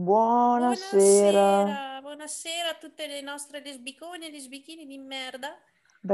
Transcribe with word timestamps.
Buonasera. 0.00 1.62
Buonasera, 1.62 2.00
buonasera 2.00 2.70
a 2.70 2.74
tutte 2.78 3.06
le 3.06 3.20
nostre 3.20 3.60
lesbicone 3.60 4.28
e 4.28 4.30
lesbichini 4.30 4.86
di 4.86 4.96
merda. 4.96 5.54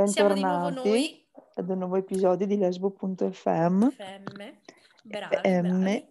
Siamo 0.07 0.35
di 0.35 0.43
nuovo 0.43 0.71
noi. 0.71 1.25
ad 1.55 1.71
un 1.71 1.79
nuovo 1.79 1.95
episodio 1.95 2.47
di 2.49 2.57
Lesbo.fm. 2.57 3.91
FM. 3.91 4.51
Bravi, 5.05 5.37
M. 5.45 5.79
bravi. 5.79 6.09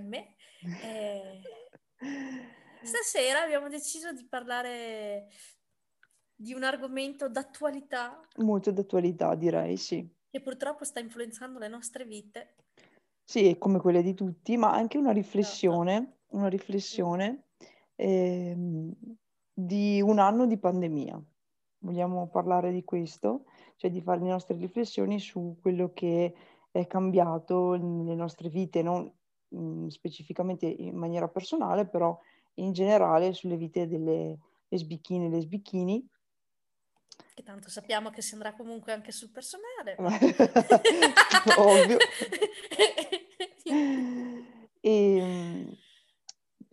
M. 0.00 0.14
Eh, 0.82 1.42
stasera 2.80 3.42
abbiamo 3.42 3.68
deciso 3.68 4.14
di 4.14 4.24
parlare 4.24 5.28
di 6.34 6.54
un 6.54 6.62
argomento 6.62 7.28
d'attualità. 7.28 8.18
Molto 8.36 8.70
d'attualità, 8.70 9.34
direi, 9.34 9.76
sì. 9.76 10.10
Che 10.30 10.40
purtroppo 10.40 10.84
sta 10.84 11.00
influenzando 11.00 11.58
le 11.58 11.68
nostre 11.68 12.06
vite. 12.06 12.54
Sì, 13.22 13.58
come 13.58 13.78
quelle 13.78 14.00
di 14.00 14.14
tutti, 14.14 14.56
ma 14.56 14.72
anche 14.72 14.96
una 14.96 15.12
riflessione, 15.12 15.96
esatto. 15.96 16.17
Una 16.30 16.48
riflessione 16.48 17.44
eh, 17.94 18.56
di 19.52 20.00
un 20.00 20.18
anno 20.18 20.46
di 20.46 20.58
pandemia. 20.58 21.20
Vogliamo 21.80 22.28
parlare 22.28 22.72
di 22.72 22.84
questo, 22.84 23.44
cioè 23.76 23.90
di 23.90 24.00
fare 24.00 24.20
le 24.20 24.28
nostre 24.28 24.56
riflessioni 24.56 25.20
su 25.20 25.58
quello 25.60 25.92
che 25.92 26.34
è 26.70 26.86
cambiato 26.86 27.76
nelle 27.76 28.14
nostre 28.14 28.48
vite, 28.48 28.82
non 28.82 29.10
mh, 29.48 29.58
mm, 29.58 29.86
specificamente 29.88 30.66
in 30.66 30.96
maniera 30.96 31.28
personale, 31.28 31.86
però 31.86 32.18
in 32.54 32.72
generale 32.72 33.32
sulle 33.32 33.56
vite 33.56 33.86
delle 33.86 34.38
lesbichine 34.68 35.26
e 35.26 35.30
lesbichini. 35.30 36.08
Che 37.34 37.42
tanto 37.42 37.68
sappiamo 37.68 38.10
che 38.10 38.22
si 38.22 38.34
andrà 38.34 38.54
comunque 38.54 38.92
anche 38.92 39.12
sul 39.12 39.30
personale. 39.30 39.96
Ovvio. 41.58 41.98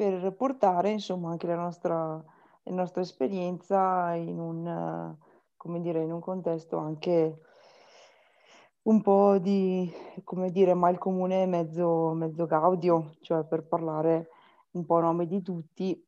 mm, 0.01 0.21
per 0.21 0.33
portare 0.35 0.91
insomma 0.91 1.31
anche 1.31 1.47
la 1.47 1.55
nostra, 1.55 2.23
la 2.63 2.73
nostra 2.73 3.01
esperienza 3.01 4.13
in 4.13 4.39
un, 4.39 5.15
come 5.55 5.81
dire, 5.81 6.01
in 6.01 6.11
un 6.11 6.19
contesto 6.19 6.77
anche 6.77 7.39
un 8.83 9.01
po' 9.01 9.39
di, 9.39 9.91
come 10.23 10.51
dire, 10.51 10.73
mal 10.73 10.97
comune 10.97 11.45
mezzo, 11.47 12.13
mezzo 12.13 12.45
gaudio, 12.45 13.15
cioè 13.21 13.43
per 13.45 13.67
parlare 13.67 14.29
un 14.71 14.85
po' 14.85 14.97
a 14.97 15.01
nome 15.01 15.25
di 15.25 15.41
tutti 15.41 16.05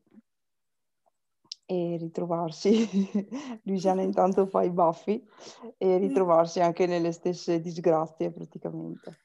e 1.70 1.98
ritrovarsi, 1.98 2.88
Luciana 3.64 4.02
intanto 4.02 4.46
fa 4.46 4.64
i 4.64 4.70
baffi, 4.70 5.22
e 5.78 5.98
ritrovarsi 5.98 6.62
anche 6.62 6.86
nelle 6.86 7.12
stesse 7.12 7.60
disgrazie 7.60 8.32
praticamente. 8.32 9.20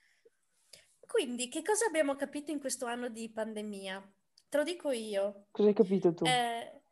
Quindi, 1.07 1.49
che 1.49 1.63
cosa 1.63 1.87
abbiamo 1.87 2.17
capito 2.17 2.51
in 2.51 2.59
questo 2.59 2.87
anno 2.87 3.09
di 3.09 3.31
pandemia? 3.31 4.13
Te 4.53 4.59
lo 4.59 4.65
dico 4.65 4.91
io. 4.91 5.47
Cosa 5.51 5.69
hai 5.69 5.75
capito 5.75 6.13
tu? 6.13 6.27
Eh, 6.27 6.83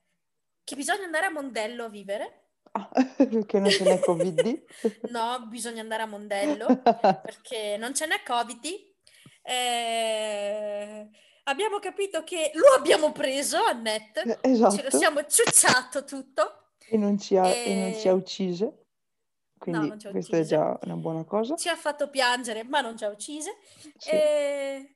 che 0.64 0.76
bisogna 0.76 1.04
andare 1.04 1.26
a 1.26 1.30
Mondello 1.30 1.84
a 1.84 1.88
vivere. 1.90 2.52
Ah, 2.72 2.88
perché 3.20 3.58
non 3.58 3.68
ce 3.68 3.84
n'è 3.84 4.00
Covid? 4.00 4.64
no, 5.12 5.46
bisogna 5.46 5.82
andare 5.82 6.04
a 6.04 6.06
Mondello 6.06 6.80
perché 6.80 7.76
non 7.76 7.94
ce 7.94 8.06
n'è 8.06 8.22
Covid. 8.24 8.64
Eh, 9.42 11.10
abbiamo 11.44 11.78
capito 11.80 12.24
che 12.24 12.50
lo 12.54 12.78
abbiamo 12.78 13.12
preso 13.12 13.62
a 13.62 13.72
net, 13.72 14.38
esatto. 14.40 14.76
ce 14.76 14.82
lo 14.84 14.96
siamo 14.96 15.26
ciucciato 15.26 16.04
tutto. 16.04 16.70
E 16.88 16.96
non 16.96 17.18
ci 17.18 17.36
ha, 17.36 17.46
e... 17.46 17.64
E 17.64 17.74
non 17.74 18.00
ci 18.00 18.08
ha 18.08 18.14
uccise. 18.14 18.86
Quindi 19.58 19.88
no, 19.88 20.10
questa 20.12 20.38
è 20.38 20.44
già 20.44 20.78
una 20.84 20.96
buona 20.96 21.24
cosa. 21.24 21.56
Ci 21.56 21.68
ha 21.68 21.76
fatto 21.76 22.08
piangere, 22.08 22.64
ma 22.64 22.80
non 22.80 22.96
ci 22.96 23.04
ha 23.04 23.10
uccise. 23.10 23.58
Sì. 23.98 24.08
E... 24.08 24.94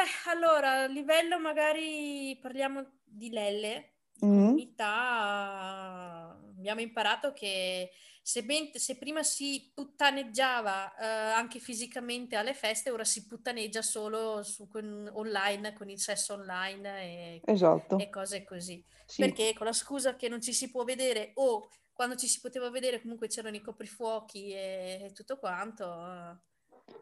Beh, 0.00 0.30
allora, 0.30 0.84
a 0.84 0.86
livello 0.86 1.38
magari 1.38 2.38
parliamo 2.40 3.00
di 3.04 3.28
Lelle, 3.28 3.96
di 4.14 4.26
mm-hmm. 4.26 4.44
comunità, 4.46 6.38
abbiamo 6.56 6.80
imparato 6.80 7.34
che 7.34 7.90
se, 8.22 8.42
ben, 8.42 8.70
se 8.72 8.96
prima 8.96 9.22
si 9.22 9.70
puttaneggiava 9.74 10.94
eh, 10.96 11.04
anche 11.04 11.58
fisicamente 11.58 12.36
alle 12.36 12.54
feste, 12.54 12.88
ora 12.88 13.04
si 13.04 13.26
puttaneggia 13.26 13.82
solo 13.82 14.42
su, 14.42 14.68
con, 14.68 15.10
online, 15.12 15.74
con 15.74 15.90
il 15.90 16.00
sesso 16.00 16.32
online 16.32 17.02
e, 17.02 17.42
esatto. 17.44 17.98
e 17.98 18.08
cose 18.08 18.42
così. 18.42 18.82
Sì. 19.04 19.20
Perché 19.20 19.52
con 19.52 19.66
la 19.66 19.74
scusa 19.74 20.16
che 20.16 20.30
non 20.30 20.40
ci 20.40 20.54
si 20.54 20.70
può 20.70 20.82
vedere 20.82 21.32
o 21.34 21.68
quando 21.92 22.16
ci 22.16 22.26
si 22.26 22.40
poteva 22.40 22.70
vedere 22.70 23.02
comunque 23.02 23.28
c'erano 23.28 23.56
i 23.56 23.60
coprifuochi 23.60 24.50
e, 24.50 25.00
e 25.02 25.12
tutto 25.12 25.38
quanto. 25.38 26.40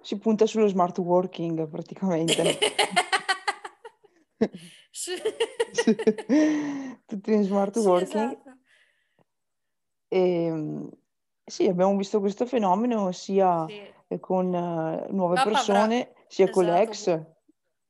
Si 0.00 0.19
punta 0.19 0.47
sullo 0.47 0.69
smart 0.69 0.99
working 0.99 1.69
praticamente. 1.69 2.59
Tutti 7.06 7.32
in 7.32 7.43
smart 7.44 7.76
working. 7.76 8.06
Sì, 8.06 8.16
esatto. 8.16 8.59
E, 10.09 10.44
ehm, 10.44 10.91
sì, 11.44 11.66
abbiamo 11.66 11.97
visto 11.97 12.21
questo 12.21 12.47
fenomeno 12.47 13.12
sia 13.12 13.66
sì. 13.66 14.19
con 14.21 14.47
uh, 14.47 15.12
nuove 15.15 15.34
Guapa, 15.34 15.50
persone, 15.50 16.10
bra- 16.12 16.25
sia 16.26 16.44
esatto. 16.44 16.60
con 16.60 16.65
l'ex. 16.66 17.20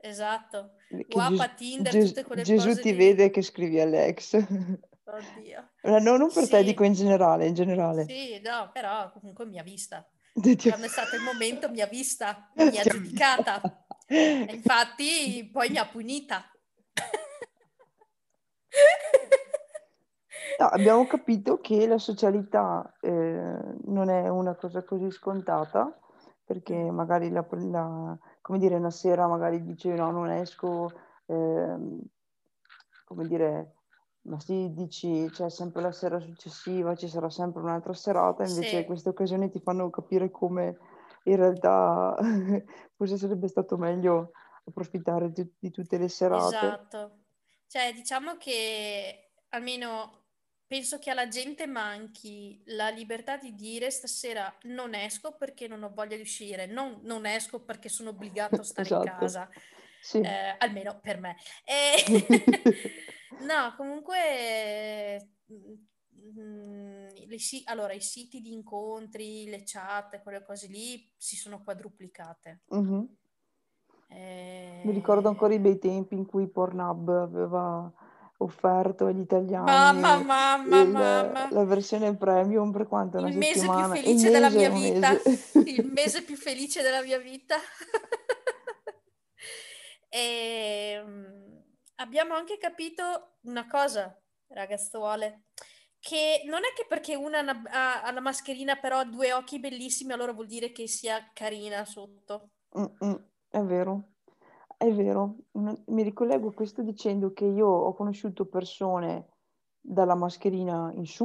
Esatto. 0.01 0.71
Guapa, 1.09 1.49
Ges- 1.49 1.55
Tinder, 1.57 1.93
Ges- 1.93 2.09
tutte 2.09 2.25
quelle 2.25 2.43
Gesù 2.43 2.75
ti 2.75 2.93
di... 2.93 2.97
vede 2.97 3.31
che 3.31 3.43
scrivi 3.43 3.81
all'ex. 3.81 4.35
Oddio. 5.05 5.71
No, 5.83 6.17
non 6.17 6.31
per 6.33 6.45
sì. 6.45 6.51
te, 6.51 6.63
dico 6.63 6.85
in 6.85 6.93
generale, 6.93 7.47
in 7.47 7.55
generale. 7.55 8.05
Sì, 8.05 8.41
no, 8.41 8.71
però 8.73 9.11
comunque 9.11 9.47
mi 9.47 9.59
ha 9.59 9.63
vista. 9.63 10.07
Quando 10.41 10.87
è 10.87 10.89
stato 10.89 11.17
il 11.17 11.23
momento 11.23 11.69
mi 11.71 11.81
ha 11.81 11.87
vista, 11.87 12.51
mi 12.55 12.79
ha 12.79 12.83
giudicata. 12.83 13.61
E 14.07 14.55
infatti 14.55 15.49
poi 15.53 15.69
mi 15.69 15.79
ha 15.79 15.87
punita. 15.87 16.51
No, 20.59 20.67
abbiamo 20.67 21.07
capito 21.07 21.61
che 21.61 21.87
la 21.87 21.99
socialità 21.99 22.97
eh, 23.01 23.59
non 23.85 24.09
è 24.09 24.29
una 24.29 24.55
cosa 24.57 24.83
così 24.83 25.11
scontata, 25.11 25.97
perché 26.45 26.75
mm. 26.75 26.95
magari 26.95 27.31
la, 27.31 27.47
la, 27.51 28.19
come 28.41 28.59
dire, 28.59 28.75
una 28.75 28.91
sera 28.91 29.29
magari 29.29 29.63
dice 29.63 29.95
no, 29.95 30.11
non 30.11 30.31
esco, 30.31 30.91
eh, 31.27 31.77
come 33.05 33.27
dire, 33.29 33.75
ma 34.29 34.39
sì, 34.39 34.71
dici 34.73 35.29
c'è 35.33 35.51
sempre 35.51 35.83
la 35.83 35.93
sera 35.93 36.21
successiva, 36.21 36.95
ci 36.95 37.09
sarà 37.09 37.31
sempre 37.31 37.63
un'altra 37.63 37.95
serata, 37.95 38.45
invece 38.45 38.81
sì. 38.81 38.85
queste 38.85 39.09
occasioni 39.09 39.51
ti 39.51 39.61
fanno 39.61 39.91
capire 39.91 40.31
come 40.31 40.79
in 41.25 41.37
realtà 41.37 42.17
forse 42.97 43.17
sarebbe 43.17 43.49
stato 43.49 43.77
meglio 43.77 44.33
approfittare 44.65 45.33
di, 45.33 45.51
di 45.59 45.71
tutte 45.71 45.99
le 45.99 46.09
serate. 46.09 46.57
Esatto, 46.57 47.19
cioè 47.67 47.93
diciamo 47.93 48.37
che 48.37 49.31
almeno 49.51 50.27
penso 50.67 50.99
che 50.99 51.11
alla 51.11 51.29
gente 51.29 51.67
manchi 51.67 52.63
la 52.67 52.91
libertà 52.91 53.39
di 53.39 53.55
dire 53.55 53.91
stasera 53.91 54.55
non 54.65 54.95
esco 54.95 55.35
perché 55.35 55.67
non 55.67 55.83
ho 55.83 55.91
voglia 55.93 56.17
di 56.17 56.23
uscire, 56.23 56.67
non, 56.67 57.01
non 57.03 57.25
esco 57.25 57.61
perché 57.61 57.89
sono 57.89 58.11
obbligato 58.11 58.61
a 58.61 58.65
stare 58.65 58.87
esatto. 58.87 59.07
in 59.07 59.17
casa. 59.19 59.49
Sì. 60.01 60.21
Eh, 60.21 60.55
almeno 60.59 60.99
per 61.01 61.19
me. 61.19 61.37
E... 61.65 62.65
no, 63.45 63.75
comunque 63.77 65.31
mm, 65.51 67.07
le, 67.27 67.37
allora, 67.65 67.93
i 67.93 68.01
siti 68.01 68.41
di 68.41 68.53
incontri, 68.53 69.49
le 69.49 69.63
chat, 69.65 70.23
quelle 70.23 70.45
cose 70.45 70.67
lì 70.69 71.11
si 71.17 71.37
sono 71.37 71.63
quadruplicate. 71.63 72.63
Mm-hmm. 72.75 73.05
E... 74.09 74.83
Mi 74.85 74.93
ricordo 74.93 75.29
ancora 75.29 75.55
i 75.55 75.59
bei 75.59 75.79
tempi 75.79 76.15
in 76.15 76.27
cui 76.27 76.49
Pornhub 76.49 77.09
aveva 77.09 77.93
offerto 78.39 79.07
agli 79.07 79.21
italiani 79.21 79.65
mamma, 79.65 80.23
mamma, 80.23 80.81
il, 80.81 80.89
mamma. 80.89 81.49
la 81.51 81.65
versione 81.65 82.15
premium 82.17 82.71
per 82.71 82.87
quanto 82.87 83.19
una 83.19 83.31
il 83.31 83.37
mese 83.37 83.61
settimana. 83.61 83.93
più 83.95 84.03
felice 84.03 84.31
della 84.31 84.51
mia 84.51 84.71
vita 84.71 85.11
il 85.65 85.91
mese 85.93 86.23
più 86.23 86.37
felice 86.37 86.83
della 86.83 87.03
mia 87.03 87.19
vita 87.19 87.57
e 90.09 91.03
um, 91.05 91.63
abbiamo 91.97 92.35
anche 92.35 92.59
capito 92.59 93.37
una 93.43 93.67
cosa 93.67 94.17
ragazzuole 94.49 95.45
che 96.01 96.43
non 96.47 96.61
è 96.61 96.73
che 96.75 96.87
perché 96.89 97.17
una 97.17 97.41
ha, 97.41 98.03
ha 98.03 98.13
la 98.13 98.21
mascherina 98.21 98.77
però 98.77 98.99
ha 98.99 99.05
due 99.05 99.33
occhi 99.33 99.59
bellissimi 99.59 100.13
allora 100.13 100.33
vuol 100.33 100.47
dire 100.47 100.73
che 100.73 100.87
sia 100.87 101.31
carina 101.33 101.85
sotto. 101.85 102.51
Mm-mm, 102.77 103.29
è 103.49 103.61
vero 103.63 104.13
è 104.79 104.93
vero, 104.93 105.39
mi 105.55 106.03
ricollego 106.05 106.49
a 106.49 106.55
questo 106.55 106.83
dicendo 106.83 107.33
che 107.33 107.45
io 107.45 107.67
ho 107.67 107.93
conosciuto 107.95 108.47
persone 108.47 109.27
dalla 109.81 110.15
mascherina 110.15 110.93
in 110.95 111.05
su 111.05 111.25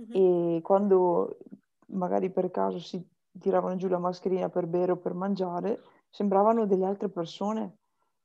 mm-hmm. 0.00 0.56
e 0.56 0.60
quando 0.62 1.38
magari 1.86 2.30
per 2.30 2.52
caso 2.52 2.78
si 2.78 3.04
tiravano 3.36 3.74
giù 3.74 3.88
la 3.88 3.98
mascherina 3.98 4.48
per 4.48 4.66
bere 4.66 4.92
o 4.92 4.96
per 4.96 5.12
mangiare, 5.12 5.82
sembravano 6.08 6.64
delle 6.64 6.84
altre 6.84 7.08
persone, 7.08 7.78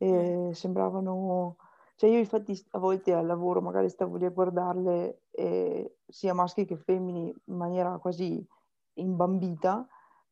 mm. 0.03 0.51
sembravano... 0.51 1.57
Cioè 1.95 2.11
io 2.11 2.19
infatti 2.19 2.55
a 2.71 2.77
volte 2.77 3.13
al 3.13 3.25
lavoro 3.25 3.59
magari 3.59 3.89
stavo 3.89 4.17
lì 4.17 4.25
a 4.25 4.29
guardarle 4.29 5.23
eh, 5.31 5.97
sia 6.07 6.33
maschi 6.35 6.63
che 6.65 6.77
femmini 6.77 7.33
in 7.45 7.55
maniera 7.55 7.97
quasi 7.97 8.45
imbambita 8.93 9.87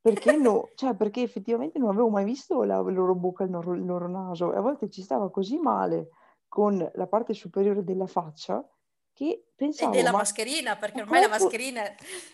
Perché 0.05 0.35
no, 0.37 0.69
cioè 0.75 0.93
perché 0.93 1.23
effettivamente 1.23 1.79
non 1.79 1.89
avevo 1.89 2.09
mai 2.09 2.25
visto 2.25 2.61
la 2.61 2.79
loro 2.79 3.15
bocca, 3.15 3.43
il 3.43 3.49
loro, 3.49 3.73
il 3.73 3.83
loro 3.83 4.07
naso 4.07 4.53
e 4.53 4.57
a 4.57 4.61
volte 4.61 4.87
ci 4.87 5.01
stava 5.01 5.31
così 5.31 5.57
male 5.57 6.09
con 6.47 6.77
la 6.93 7.07
parte 7.07 7.33
superiore 7.33 7.83
della 7.83 8.05
faccia 8.05 8.63
che 9.13 9.47
pensavo... 9.55 9.93
E 9.93 9.95
della 9.95 10.11
ma, 10.11 10.17
mascherina, 10.17 10.75
perché 10.75 11.01
ormai 11.01 11.21
la 11.21 11.29
mascherina... 11.29 11.81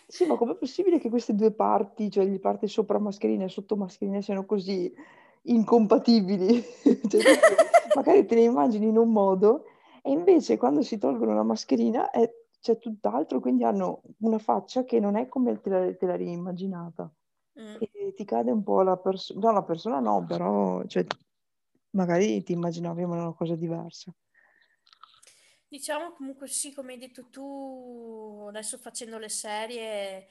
Sì, 0.06 0.26
ma 0.26 0.36
com'è 0.36 0.54
possibile 0.54 0.98
che 0.98 1.08
queste 1.08 1.34
due 1.34 1.50
parti, 1.52 2.10
cioè 2.10 2.28
la 2.28 2.38
parte 2.38 2.66
sopra 2.66 2.98
mascherina 2.98 3.44
e 3.44 3.48
sotto 3.48 3.74
mascherina, 3.74 4.20
siano 4.20 4.44
così 4.44 4.92
incompatibili? 5.42 6.62
cioè, 7.08 7.22
magari 7.94 8.24
te 8.26 8.34
ne 8.34 8.42
immagini 8.42 8.88
in 8.88 8.96
un 8.96 9.10
modo 9.10 9.64
e 10.02 10.10
invece 10.10 10.56
quando 10.56 10.82
si 10.82 10.98
tolgono 10.98 11.34
la 11.34 11.42
mascherina 11.42 12.10
è, 12.10 12.28
c'è 12.60 12.78
tutt'altro, 12.78 13.40
quindi 13.40 13.64
hanno 13.64 14.02
una 14.18 14.38
faccia 14.38 14.84
che 14.84 15.00
non 15.00 15.16
è 15.16 15.28
come 15.28 15.60
te, 15.60 15.70
la, 15.70 15.94
te 15.94 16.06
l'avevi 16.06 16.32
immaginata. 16.32 17.10
Mm. 17.60 17.76
E 17.80 18.14
ti 18.14 18.24
cade 18.24 18.50
un 18.50 18.62
po' 18.62 18.82
la 18.82 18.96
persona, 18.96 19.40
no 19.40 19.52
la 19.52 19.62
persona 19.62 20.00
no, 20.00 20.24
però 20.24 20.84
cioè, 20.86 21.04
magari 21.90 22.42
ti 22.42 22.52
immaginavi 22.52 23.02
una 23.02 23.32
cosa 23.32 23.54
diversa. 23.54 24.12
Diciamo 25.68 26.12
comunque 26.12 26.48
sì, 26.48 26.72
come 26.74 26.92
hai 26.92 26.98
detto 26.98 27.28
tu, 27.30 28.44
adesso 28.48 28.76
facendo 28.78 29.18
le 29.18 29.28
serie, 29.28 30.26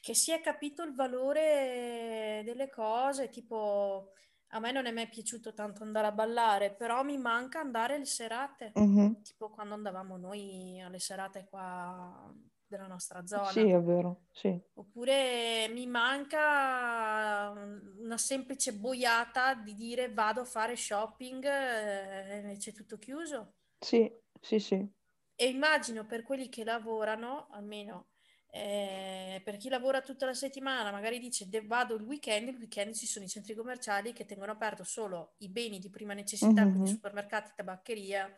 che 0.00 0.14
si 0.14 0.32
è 0.32 0.40
capito 0.40 0.82
il 0.82 0.94
valore 0.94 2.42
delle 2.44 2.70
cose, 2.70 3.28
tipo 3.28 4.12
a 4.52 4.58
me 4.58 4.72
non 4.72 4.86
è 4.86 4.90
mai 4.90 5.08
piaciuto 5.08 5.52
tanto 5.52 5.82
andare 5.82 6.08
a 6.08 6.12
ballare, 6.12 6.72
però 6.72 7.04
mi 7.04 7.18
manca 7.18 7.60
andare 7.60 7.94
alle 7.94 8.06
serate, 8.06 8.72
mm-hmm. 8.78 9.22
tipo 9.22 9.50
quando 9.50 9.74
andavamo 9.74 10.16
noi 10.16 10.80
alle 10.80 10.98
serate 10.98 11.46
qua 11.48 12.32
della 12.66 12.86
nostra 12.86 13.26
zona. 13.26 13.50
Sì, 13.50 13.68
è 13.68 13.80
vero, 13.80 14.22
sì. 14.32 14.58
Oppure 14.74 15.68
mi 15.68 15.86
manca 15.86 17.50
una 17.98 18.16
semplice 18.16 18.72
boiata 18.72 19.54
di 19.54 19.74
dire 19.74 20.12
vado 20.12 20.40
a 20.40 20.44
fare 20.44 20.76
shopping 20.76 21.44
e 21.44 22.56
c'è 22.58 22.72
tutto 22.72 22.96
chiuso. 22.98 23.54
Sì, 23.78 24.10
sì, 24.40 24.58
sì. 24.58 24.88
E 25.34 25.48
immagino 25.48 26.06
per 26.06 26.22
quelli 26.22 26.48
che 26.48 26.64
lavorano, 26.64 27.48
almeno 27.50 28.09
eh, 28.50 29.40
per 29.44 29.56
chi 29.56 29.68
lavora 29.68 30.00
tutta 30.00 30.26
la 30.26 30.34
settimana, 30.34 30.90
magari 30.90 31.18
dice 31.18 31.48
vado 31.64 31.94
il 31.94 32.02
weekend, 32.02 32.48
il 32.48 32.56
weekend 32.56 32.94
ci 32.94 33.06
sono 33.06 33.24
i 33.24 33.28
centri 33.28 33.54
commerciali 33.54 34.12
che 34.12 34.24
tengono 34.24 34.52
aperto 34.52 34.84
solo 34.84 35.34
i 35.38 35.48
beni 35.48 35.78
di 35.78 35.88
prima 35.88 36.14
necessità, 36.14 36.62
mm-hmm. 36.62 36.70
quindi 36.70 36.90
supermercati, 36.90 37.52
tabaccheria 37.54 38.28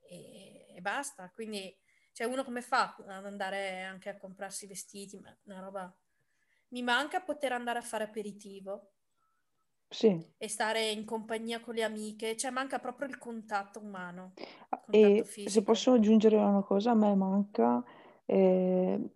e, 0.00 0.66
e 0.74 0.80
basta. 0.80 1.30
Quindi 1.34 1.74
cioè 2.12 2.26
uno 2.26 2.44
come 2.44 2.60
fa 2.60 2.96
ad 3.06 3.24
andare 3.24 3.82
anche 3.82 4.08
a 4.10 4.16
comprarsi 4.16 4.66
vestiti, 4.66 5.18
ma 5.18 5.34
una 5.44 5.60
roba... 5.60 5.96
Mi 6.68 6.82
manca 6.82 7.20
poter 7.20 7.52
andare 7.52 7.78
a 7.78 7.82
fare 7.82 8.04
aperitivo. 8.04 8.92
Sì. 9.88 10.24
E 10.36 10.48
stare 10.48 10.90
in 10.90 11.04
compagnia 11.04 11.60
con 11.60 11.74
le 11.74 11.82
amiche, 11.82 12.36
cioè 12.36 12.52
manca 12.52 12.78
proprio 12.78 13.08
il 13.08 13.18
contatto 13.18 13.80
umano. 13.80 14.34
Il 14.36 14.46
contatto 14.68 14.92
e 14.92 15.24
fisico. 15.24 15.50
se 15.50 15.62
posso 15.62 15.92
aggiungere 15.92 16.36
una 16.36 16.62
cosa, 16.62 16.92
a 16.92 16.94
me 16.94 17.14
manca, 17.16 17.82
eh, 18.24 19.10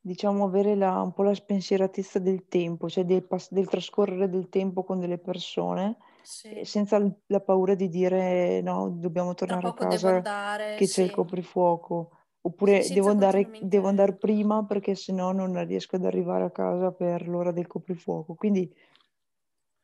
diciamo, 0.00 0.44
avere 0.44 0.74
la, 0.74 1.00
un 1.00 1.12
po' 1.12 1.22
la 1.22 1.34
spensieratezza 1.34 2.18
del 2.18 2.46
tempo, 2.48 2.88
cioè 2.88 3.04
del, 3.04 3.26
del 3.50 3.68
trascorrere 3.68 4.28
del 4.28 4.48
tempo 4.48 4.84
con 4.84 4.98
delle 4.98 5.18
persone 5.18 5.98
sì. 6.28 6.60
senza 6.62 7.00
la 7.26 7.40
paura 7.40 7.74
di 7.74 7.88
dire 7.88 8.60
no, 8.60 8.90
dobbiamo 8.90 9.32
tornare 9.32 9.68
a 9.68 9.72
casa 9.72 10.16
andare, 10.16 10.76
che 10.76 10.86
c'è 10.86 11.02
il 11.02 11.10
coprifuoco. 11.10 12.12
Oppure 12.40 12.82
sì, 12.82 12.94
devo, 12.94 13.10
andare, 13.10 13.50
devo 13.62 13.88
andare 13.88 14.16
prima 14.16 14.64
perché 14.64 14.94
sennò 14.94 15.32
non 15.32 15.66
riesco 15.66 15.96
ad 15.96 16.04
arrivare 16.04 16.44
a 16.44 16.50
casa 16.50 16.92
per 16.92 17.28
l'ora 17.28 17.50
del 17.50 17.66
coprifuoco. 17.66 18.34
Quindi 18.34 18.72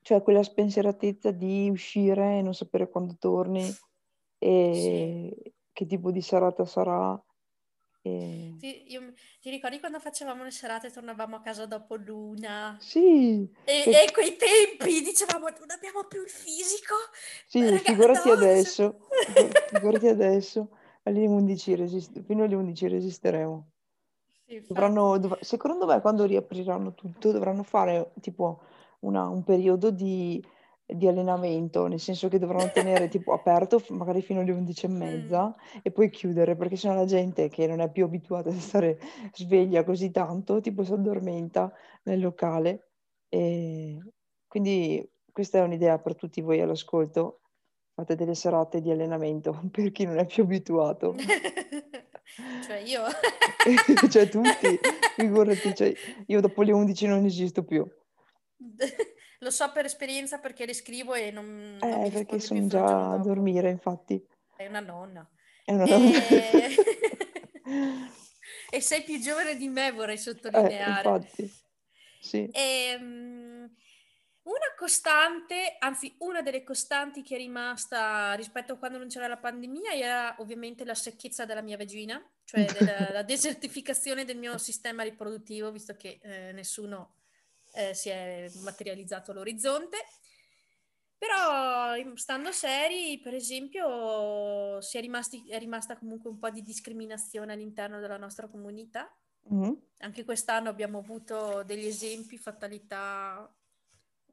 cioè 0.00 0.22
quella 0.22 0.42
spensieratezza 0.42 1.30
di 1.30 1.68
uscire 1.68 2.38
e 2.38 2.42
non 2.42 2.54
sapere 2.54 2.88
quando 2.88 3.16
torni 3.18 3.66
e 4.38 5.34
sì. 5.34 5.52
che 5.72 5.86
tipo 5.86 6.10
di 6.10 6.20
serata 6.20 6.64
sarà. 6.64 7.20
E... 8.06 8.54
Ti, 8.58 8.92
io, 8.92 9.14
ti, 9.40 9.48
ricordi 9.48 9.80
quando 9.80 9.98
facevamo 9.98 10.44
le 10.44 10.50
serate 10.50 10.88
e 10.88 10.90
tornavamo 10.90 11.36
a 11.36 11.40
casa 11.40 11.64
dopo 11.64 11.94
l'una? 11.94 12.76
Sì. 12.78 13.48
E, 13.64 13.82
e 13.86 14.12
quei 14.12 14.36
tempi 14.36 15.00
dicevamo 15.00 15.48
non 15.48 15.70
abbiamo 15.70 16.04
più 16.04 16.20
il 16.22 16.28
fisico. 16.28 16.94
Sì, 17.46 17.60
Raga, 17.60 17.78
figurati 17.78 18.28
no, 18.28 18.34
adesso. 18.34 18.98
figurati 19.72 20.08
adesso. 20.12 20.68
Alle 21.04 21.26
11 21.26 21.74
resist- 21.76 22.22
fino 22.24 22.44
alle 22.44 22.54
11 22.54 22.88
resisteremo. 22.88 23.70
Sì, 24.44 24.62
dovranno, 24.68 25.16
dov- 25.16 25.40
secondo 25.40 25.86
me 25.86 26.02
quando 26.02 26.26
riapriranno 26.26 26.92
tutto 26.92 27.32
dovranno 27.32 27.62
fare 27.62 28.12
tipo 28.20 28.60
una, 29.00 29.28
un 29.28 29.42
periodo 29.44 29.90
di 29.90 30.44
di 30.86 31.08
allenamento, 31.08 31.86
nel 31.86 31.98
senso 32.00 32.28
che 32.28 32.38
dovranno 32.38 32.70
tenere 32.70 33.08
tipo 33.08 33.32
aperto 33.32 33.82
magari 33.90 34.20
fino 34.20 34.40
alle 34.40 34.52
11 34.52 34.84
e 34.84 34.88
mezza 34.88 35.46
mm. 35.46 35.78
e 35.82 35.90
poi 35.90 36.10
chiudere, 36.10 36.56
perché 36.56 36.76
sennò 36.76 36.94
la 36.94 37.06
gente 37.06 37.48
che 37.48 37.66
non 37.66 37.80
è 37.80 37.90
più 37.90 38.04
abituata 38.04 38.50
a 38.50 38.60
stare 38.60 38.98
sveglia 39.32 39.82
così 39.84 40.10
tanto, 40.10 40.60
tipo 40.60 40.84
si 40.84 40.92
addormenta 40.92 41.72
nel 42.04 42.20
locale. 42.20 42.90
E 43.28 43.98
quindi 44.46 45.10
questa 45.32 45.58
è 45.58 45.62
un'idea 45.62 45.98
per 45.98 46.14
tutti 46.14 46.40
voi 46.40 46.60
all'ascolto. 46.60 47.40
Fate 47.94 48.16
delle 48.16 48.34
serate 48.34 48.80
di 48.80 48.90
allenamento 48.90 49.58
per 49.70 49.90
chi 49.90 50.04
non 50.04 50.18
è 50.18 50.26
più 50.26 50.42
abituato. 50.42 51.14
cioè 52.66 52.78
io. 52.84 53.02
cioè 54.10 54.28
tutti, 54.28 54.78
figurati, 55.16 55.74
cioè, 55.74 55.92
io 56.26 56.40
dopo 56.40 56.62
le 56.62 56.72
11 56.72 57.06
non 57.06 57.24
esisto 57.24 57.64
più. 57.64 57.88
Lo 59.40 59.50
so 59.50 59.70
per 59.72 59.84
esperienza 59.84 60.38
perché 60.38 60.66
le 60.66 60.74
scrivo 60.74 61.14
e 61.14 61.30
non, 61.30 61.78
eh, 61.82 61.86
non 61.86 62.10
perché 62.10 62.40
sono 62.40 62.66
già 62.66 63.12
a 63.12 63.18
dormire, 63.18 63.70
infatti. 63.70 64.24
È 64.56 64.66
una 64.66 64.80
nonna. 64.80 65.28
È 65.64 65.72
una 65.72 65.84
nonna. 65.84 66.26
E... 66.28 66.74
e 68.70 68.80
sei 68.80 69.02
più 69.02 69.20
giovane 69.20 69.56
di 69.56 69.68
me, 69.68 69.92
vorrei 69.92 70.18
sottolineare. 70.18 71.08
Eh, 71.08 71.12
infatti, 71.12 71.52
sì. 72.20 72.48
E, 72.50 72.96
um, 72.98 73.70
una 74.44 74.74
costante, 74.76 75.76
anzi 75.78 76.14
una 76.18 76.42
delle 76.42 76.64
costanti 76.64 77.22
che 77.22 77.34
è 77.34 77.38
rimasta 77.38 78.34
rispetto 78.34 78.74
a 78.74 78.76
quando 78.76 78.98
non 78.98 79.08
c'era 79.08 79.26
la 79.26 79.38
pandemia 79.38 79.92
era 79.92 80.36
ovviamente 80.38 80.84
la 80.84 80.94
secchezza 80.94 81.46
della 81.46 81.62
mia 81.62 81.78
vagina, 81.78 82.22
cioè 82.44 82.66
della, 82.78 83.10
la 83.10 83.22
desertificazione 83.22 84.26
del 84.26 84.36
mio 84.36 84.58
sistema 84.58 85.02
riproduttivo, 85.02 85.72
visto 85.72 85.96
che 85.96 86.18
eh, 86.22 86.52
nessuno 86.52 87.14
eh, 87.74 87.94
si 87.94 88.08
è 88.08 88.50
materializzato 88.62 89.32
l'orizzonte. 89.32 89.98
Però 91.16 91.94
stando 92.16 92.52
seri, 92.52 93.18
per 93.20 93.34
esempio, 93.34 94.80
si 94.80 94.98
è, 94.98 95.00
rimasti, 95.00 95.48
è 95.48 95.58
rimasta 95.58 95.96
comunque 95.96 96.28
un 96.28 96.38
po' 96.38 96.50
di 96.50 96.62
discriminazione 96.62 97.52
all'interno 97.52 98.00
della 98.00 98.18
nostra 98.18 98.46
comunità. 98.48 99.10
Mm-hmm. 99.52 99.72
Anche 99.98 100.24
quest'anno 100.24 100.68
abbiamo 100.68 100.98
avuto 100.98 101.62
degli 101.64 101.86
esempi, 101.86 102.36
fatalità. 102.36 103.50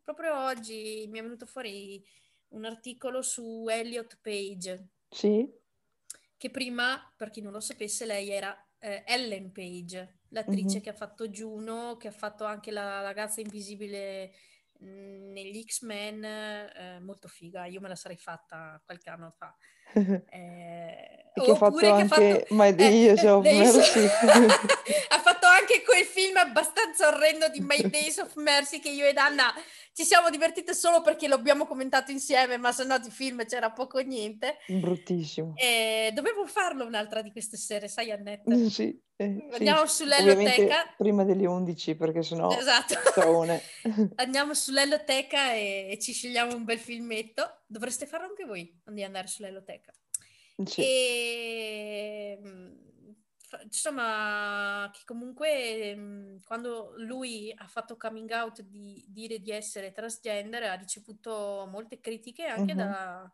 Proprio 0.03 0.37
oggi 0.43 1.05
mi 1.09 1.19
è 1.19 1.21
venuto 1.21 1.45
fuori 1.45 2.03
un 2.49 2.65
articolo 2.65 3.21
su 3.21 3.67
Elliot 3.69 4.19
Page. 4.21 4.87
Sì. 5.09 5.49
Che 6.35 6.49
prima, 6.49 7.13
per 7.15 7.29
chi 7.29 7.39
non 7.39 7.53
lo 7.53 7.61
sapesse, 7.61 8.05
lei 8.05 8.29
era 8.31 8.53
eh, 8.81 9.03
Ellen 9.05 9.51
Page 9.51 10.19
l'attrice 10.31 10.65
mm-hmm. 10.65 10.81
che 10.81 10.89
ha 10.89 10.93
fatto 10.93 11.27
Juno, 11.29 11.97
che 11.97 12.07
ha 12.07 12.11
fatto 12.11 12.43
anche 12.45 12.71
la 12.71 13.01
ragazza 13.01 13.41
invisibile 13.41 14.33
mh, 14.79 15.31
negli 15.31 15.63
X-Men, 15.63 16.23
eh, 16.23 16.99
molto 17.01 17.27
figa, 17.27 17.65
io 17.65 17.81
me 17.81 17.87
la 17.87 17.95
sarei 17.95 18.17
fatta 18.17 18.81
qualche 18.83 19.09
anno 19.09 19.31
fa. 19.31 19.55
Eh, 19.93 21.01
che 21.33 21.51
ha 21.51 21.55
fatto 21.55 21.93
anche 21.93 22.07
fatto, 22.07 22.55
My 22.55 22.73
Days 22.75 23.23
eh, 23.23 23.29
of 23.29 23.43
Mercy. 23.43 24.05
ha 25.09 25.19
fatto 25.19 25.47
anche 25.47 25.81
quel 25.83 26.05
film 26.05 26.37
abbastanza 26.37 27.07
orrendo 27.07 27.47
di 27.49 27.59
My 27.61 27.81
Days 27.89 28.17
of 28.17 28.35
Mercy 28.35 28.79
che 28.79 28.89
io 28.89 29.05
ed 29.05 29.17
Anna 29.17 29.53
ci 29.93 30.03
siamo 30.03 30.29
divertite 30.29 30.73
solo 30.73 31.01
perché 31.01 31.27
lo 31.27 31.35
abbiamo 31.35 31.65
commentato 31.65 32.11
insieme, 32.11 32.57
ma 32.57 32.71
se 32.71 32.85
no 32.85 32.97
di 32.97 33.09
film 33.09 33.45
c'era 33.45 33.71
poco 33.71 33.97
o 33.97 34.01
niente. 34.01 34.57
Bruttissimo. 34.67 35.53
E 35.55 36.11
dovevo 36.13 36.45
farlo 36.45 36.85
un'altra 36.85 37.21
di 37.21 37.31
queste 37.31 37.57
sere, 37.57 37.87
sai 37.87 38.11
Annette? 38.11 38.69
Sì. 38.69 38.97
Eh, 39.17 39.47
Andiamo 39.51 39.85
sì. 39.85 40.03
sull'elloteca. 40.03 40.93
Prima 40.97 41.23
delle 41.23 41.45
11 41.45 41.95
perché 41.95 42.23
sennò... 42.23 42.49
Esatto. 42.57 42.95
Andiamo 44.15 44.53
sull'elloteca 44.53 45.53
e, 45.53 45.89
e 45.91 45.99
ci 45.99 46.13
scegliamo 46.13 46.55
un 46.55 46.63
bel 46.63 46.79
filmetto. 46.79 47.60
Dovreste 47.71 48.05
farlo 48.05 48.27
anche 48.27 48.43
voi, 48.43 48.81
di 48.85 49.03
andare 49.03 49.27
sull'elloteca. 49.27 49.93
Sì. 50.65 50.81
E 50.81 52.39
insomma, 53.63 54.89
che 54.93 55.01
comunque 55.05 55.95
mm, 55.95 56.37
quando 56.45 56.93
lui 56.97 57.53
ha 57.55 57.67
fatto 57.67 57.95
coming 57.95 58.29
out 58.31 58.61
di 58.61 59.03
dire 59.07 59.39
di 59.39 59.51
essere 59.51 59.91
transgender 59.91 60.63
ha 60.63 60.73
ricevuto 60.73 61.67
molte 61.69 61.99
critiche 61.99 62.45
anche 62.45 62.73
uh-huh. 62.73 62.77
da, 62.77 63.33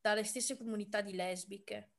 dalle 0.00 0.24
stesse 0.24 0.56
comunità 0.56 1.02
di 1.02 1.14
lesbiche. 1.14 1.90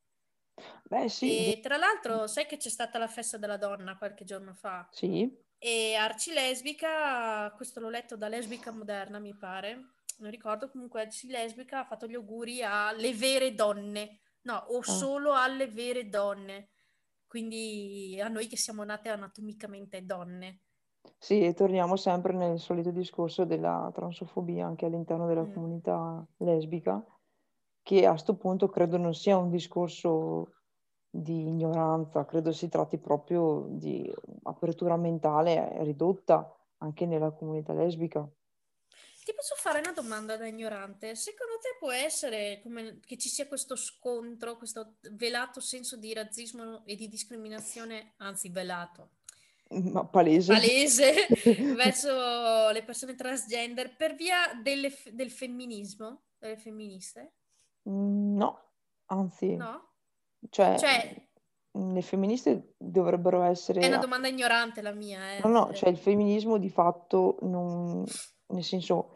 Beh, 0.84 1.10
sì. 1.10 1.51
E 1.51 1.60
tra 1.60 1.77
l'altro, 1.77 2.25
sai 2.25 2.48
che 2.48 2.57
c'è 2.57 2.69
stata 2.69 2.98
la 2.98 3.07
festa 3.07 3.38
della 3.38 3.57
donna 3.57 3.98
qualche 3.98 4.24
giorno 4.24 4.55
fa? 4.55 4.88
Sì. 4.91 5.31
E 5.60 5.93
arcilesbica, 5.96 7.51
questo 7.55 7.79
l'ho 7.79 7.89
letto 7.89 8.15
da 8.15 8.27
Lesbica 8.27 8.72
Moderna, 8.72 9.19
mi 9.19 9.36
pare, 9.36 9.97
non 10.17 10.31
ricordo, 10.31 10.69
comunque 10.69 11.01
arcilesbica 11.01 11.79
ha 11.79 11.86
fatto 11.86 12.07
gli 12.07 12.15
auguri 12.15 12.63
alle 12.63 13.13
vere 13.13 13.53
donne, 13.55 14.21
no, 14.43 14.55
o 14.69 14.81
Ah. 14.88 15.07
solo 15.07 15.33
alle 15.33 15.67
vere 15.67 16.09
donne, 16.09 16.71
quindi 17.27 18.19
a 18.21 18.27
noi 18.29 18.47
che 18.47 18.57
siamo 18.57 18.83
nate 18.83 19.09
anatomicamente 19.09 20.03
donne. 20.05 20.59
Sì, 21.19 21.41
e 21.43 21.53
torniamo 21.53 21.95
sempre 21.95 22.33
nel 22.33 22.59
solito 22.59 22.91
discorso 22.91 23.43
della 23.45 23.89
transofobia 23.93 24.65
anche 24.67 24.86
all'interno 24.86 25.25
della 25.27 25.45
Mm. 25.45 25.47
comunità 25.47 26.25
lesbica, 26.38 27.03
che 27.81 28.05
a 28.05 28.15
sto 28.17 28.36
punto 28.38 28.69
credo 28.69 28.97
non 28.97 29.13
sia 29.13 29.38
un 29.38 29.50
discorso 29.50 30.53
di 31.09 31.47
ignoranza, 31.47 32.25
credo 32.25 32.51
si 32.51 32.69
tratti 32.69 33.00
proprio 33.00 33.67
di 33.69 34.12
apertura 34.43 34.97
mentale 34.97 35.83
ridotta 35.83 36.55
anche 36.77 37.05
nella 37.05 37.31
comunità 37.31 37.74
lesbica. 37.74 38.27
Ti 39.27 39.34
posso 39.34 39.55
fare 39.57 39.79
una 39.79 39.91
domanda 39.91 40.38
da 40.38 40.48
ignorante? 40.48 41.13
Secondo 41.13 41.55
te 41.60 41.75
può 41.77 41.91
essere 41.91 42.62
come 42.63 43.01
che 43.05 43.17
ci 43.17 43.27
sia 43.27 43.46
questo 43.46 43.75
scontro, 43.75 44.55
questo 44.55 44.93
velato 45.12 45.60
senso 45.60 45.98
di 45.98 46.13
razzismo 46.13 46.86
e 46.86 46.96
di 46.96 47.10
discriminazione, 47.10 48.13
anzi 48.19 48.48
velato, 48.48 49.10
Ma 49.91 50.05
palese. 50.05 50.53
palese 50.53 51.27
verso 51.75 52.69
le 52.69 52.84
persone 52.86 53.15
transgender 53.15 53.98
per 53.98 54.15
via 54.15 54.53
delle 54.63 54.93
del 55.12 55.29
femminismo, 55.29 56.22
delle 56.38 56.55
femministe? 56.55 57.34
Mm, 57.89 58.38
No, 58.38 58.62
anzi, 59.07 59.57
No? 59.57 59.89
cioè, 60.50 60.77
Cioè, 60.79 61.27
le 61.72 62.01
femministe 62.01 62.75
dovrebbero 62.77 63.41
essere... 63.43 63.81
è 63.81 63.88
una 63.88 63.98
domanda 63.98 64.29
ignorante 64.29 64.81
la 64.81 64.93
mia, 64.93 65.34
eh. 65.34 65.41
No, 65.43 65.50
no, 65.50 65.74
cioè 65.74 65.89
il 65.89 65.98
femminismo 65.98 66.57
di 66.57 66.69
fatto 66.69 67.39
non, 67.41 68.05
nel 68.48 68.63
senso 68.63 69.12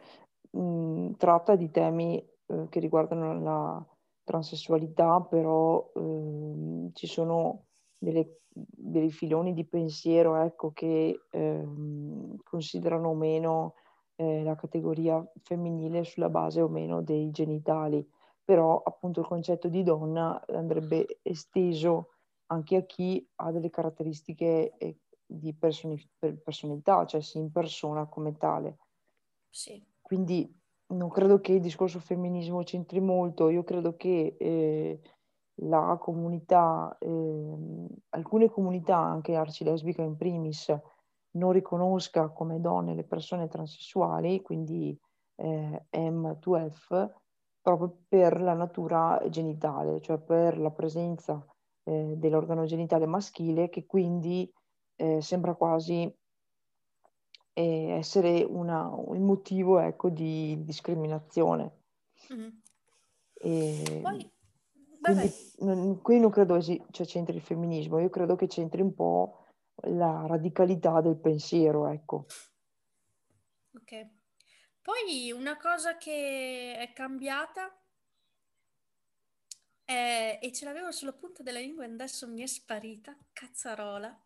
mh, 0.52 1.12
tratta 1.18 1.56
di 1.56 1.70
temi 1.72 2.18
eh, 2.48 2.68
che 2.70 2.80
riguardano 2.80 3.40
la 3.42 3.86
transessualità, 4.24 5.22
però 5.22 5.92
ehm, 5.96 6.92
ci 6.94 7.08
sono 7.08 7.66
delle- 7.98 8.42
dei 8.54 9.12
filoni 9.12 9.54
di 9.54 9.66
pensiero, 9.66 10.36
ecco, 10.36 10.72
che 10.74 11.26
ehm, 11.32 12.38
considerano 12.44 13.14
meno 13.14 13.76
eh, 14.16 14.44
la 14.44 14.56
categoria 14.56 15.24
femminile 15.42 16.04
sulla 16.04 16.30
base 16.30 16.62
o 16.62 16.68
meno 16.68 17.02
dei 17.02 17.32
genitali, 17.32 18.06
però 18.44 18.82
appunto 18.84 19.22
il 19.22 19.28
concetto 19.28 19.68
di 19.70 19.84
donna 19.84 20.44
andrebbe 20.48 21.20
esteso 21.22 22.10
anche 22.48 22.76
a 22.76 22.84
chi 22.84 23.26
ha 23.36 23.52
delle 23.52 23.70
caratteristiche 23.70 24.76
eh, 24.78 24.98
di 25.26 25.54
personi- 25.56 26.10
per 26.18 26.42
personalità, 26.42 27.06
cioè 27.06 27.22
si 27.22 27.38
impersona 27.38 28.08
come 28.08 28.36
tale. 28.38 28.78
Sì. 29.54 29.84
Quindi 30.02 30.50
non 30.94 31.10
credo 31.10 31.40
che 31.40 31.54
il 31.54 31.62
discorso 31.62 32.00
femminismo 32.00 32.64
c'entri 32.64 33.00
molto, 33.00 33.50
io 33.50 33.64
credo 33.64 33.96
che 33.96 34.36
eh, 34.40 35.00
la 35.64 35.98
comunità, 36.00 36.96
ehm, 37.00 37.88
alcune 38.10 38.50
comunità, 38.50 38.98
anche 38.98 39.36
arcilesbica 39.36 40.02
in 40.02 40.16
primis, 40.16 40.74
non 41.32 41.52
riconosca 41.52 42.30
come 42.30 42.60
donne 42.60 42.96
le 42.96 43.04
persone 43.04 43.48
transessuali, 43.48 44.42
quindi 44.42 44.98
eh, 45.36 45.86
M2F, 45.92 47.10
proprio 47.62 48.00
per 48.08 48.42
la 48.42 48.54
natura 48.54 49.22
genitale, 49.30 50.02
cioè 50.02 50.18
per 50.20 50.58
la 50.58 50.72
presenza 50.72 51.46
eh, 51.84 52.16
dell'organo 52.18 52.66
genitale 52.66 53.06
maschile 53.06 53.70
che 53.70 53.86
quindi 53.86 54.52
eh, 54.96 55.22
sembra 55.22 55.56
quasi 55.56 56.12
eh, 57.54 57.90
essere 57.92 58.44
una, 58.44 58.90
il 59.14 59.20
motivo 59.22 59.80
ecco, 59.80 60.10
di 60.10 60.64
discriminazione. 60.64 61.72
Mhm. 62.30 62.62
E 63.34 64.00
Poi, 64.02 64.32
quindi 65.02 65.34
non- 65.60 66.02
qui 66.02 66.20
non 66.20 66.30
credo 66.30 66.56
esi- 66.56 66.84
cioè, 66.92 67.06
c'entri 67.06 67.36
il 67.36 67.42
femminismo, 67.42 68.00
io 68.00 68.10
credo 68.10 68.36
che 68.36 68.48
c'entri 68.48 68.82
un 68.82 68.94
po' 68.94 69.46
la 69.86 70.26
radicalità 70.28 71.02
del 71.02 71.18
pensiero, 71.18 71.88
ecco. 71.88 72.26
ok. 73.76 74.08
Poi 74.82 75.32
una 75.32 75.58
cosa 75.58 75.98
che 75.98 76.76
è 76.78 76.92
cambiata 76.94 77.76
è- 79.84 80.40
e 80.42 80.52
ce 80.52 80.66
l'avevo 80.66 80.92
sulla 80.92 81.14
punta 81.14 81.44
della 81.44 81.60
lingua 81.60 81.84
e 81.84 81.92
adesso 81.92 82.28
mi 82.28 82.42
è 82.42 82.48
sparita, 82.48 83.16
cazzarola. 83.34 84.18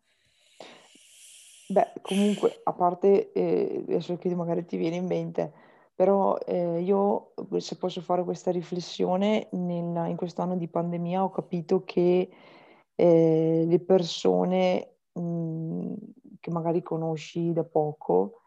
Beh, 1.68 1.92
comunque, 2.00 2.60
a 2.64 2.72
parte, 2.74 3.32
eh, 3.32 3.82
adesso 3.88 4.16
che 4.18 4.32
magari 4.34 4.64
ti 4.64 4.76
viene 4.76 4.96
in 4.96 5.06
mente, 5.06 5.52
però 5.94 6.36
eh, 6.38 6.80
io, 6.80 7.32
se 7.58 7.76
posso 7.76 8.00
fare 8.00 8.22
questa 8.22 8.50
riflessione, 8.52 9.48
nella- 9.52 10.06
in 10.06 10.16
questo 10.16 10.42
anno 10.42 10.56
di 10.56 10.68
pandemia 10.68 11.24
ho 11.24 11.30
capito 11.30 11.82
che 11.84 12.30
eh, 12.94 13.64
le 13.66 13.80
persone 13.80 14.98
mh, 15.12 15.94
che 16.40 16.50
magari 16.50 16.82
conosci 16.82 17.52
da 17.52 17.64
poco, 17.64 18.42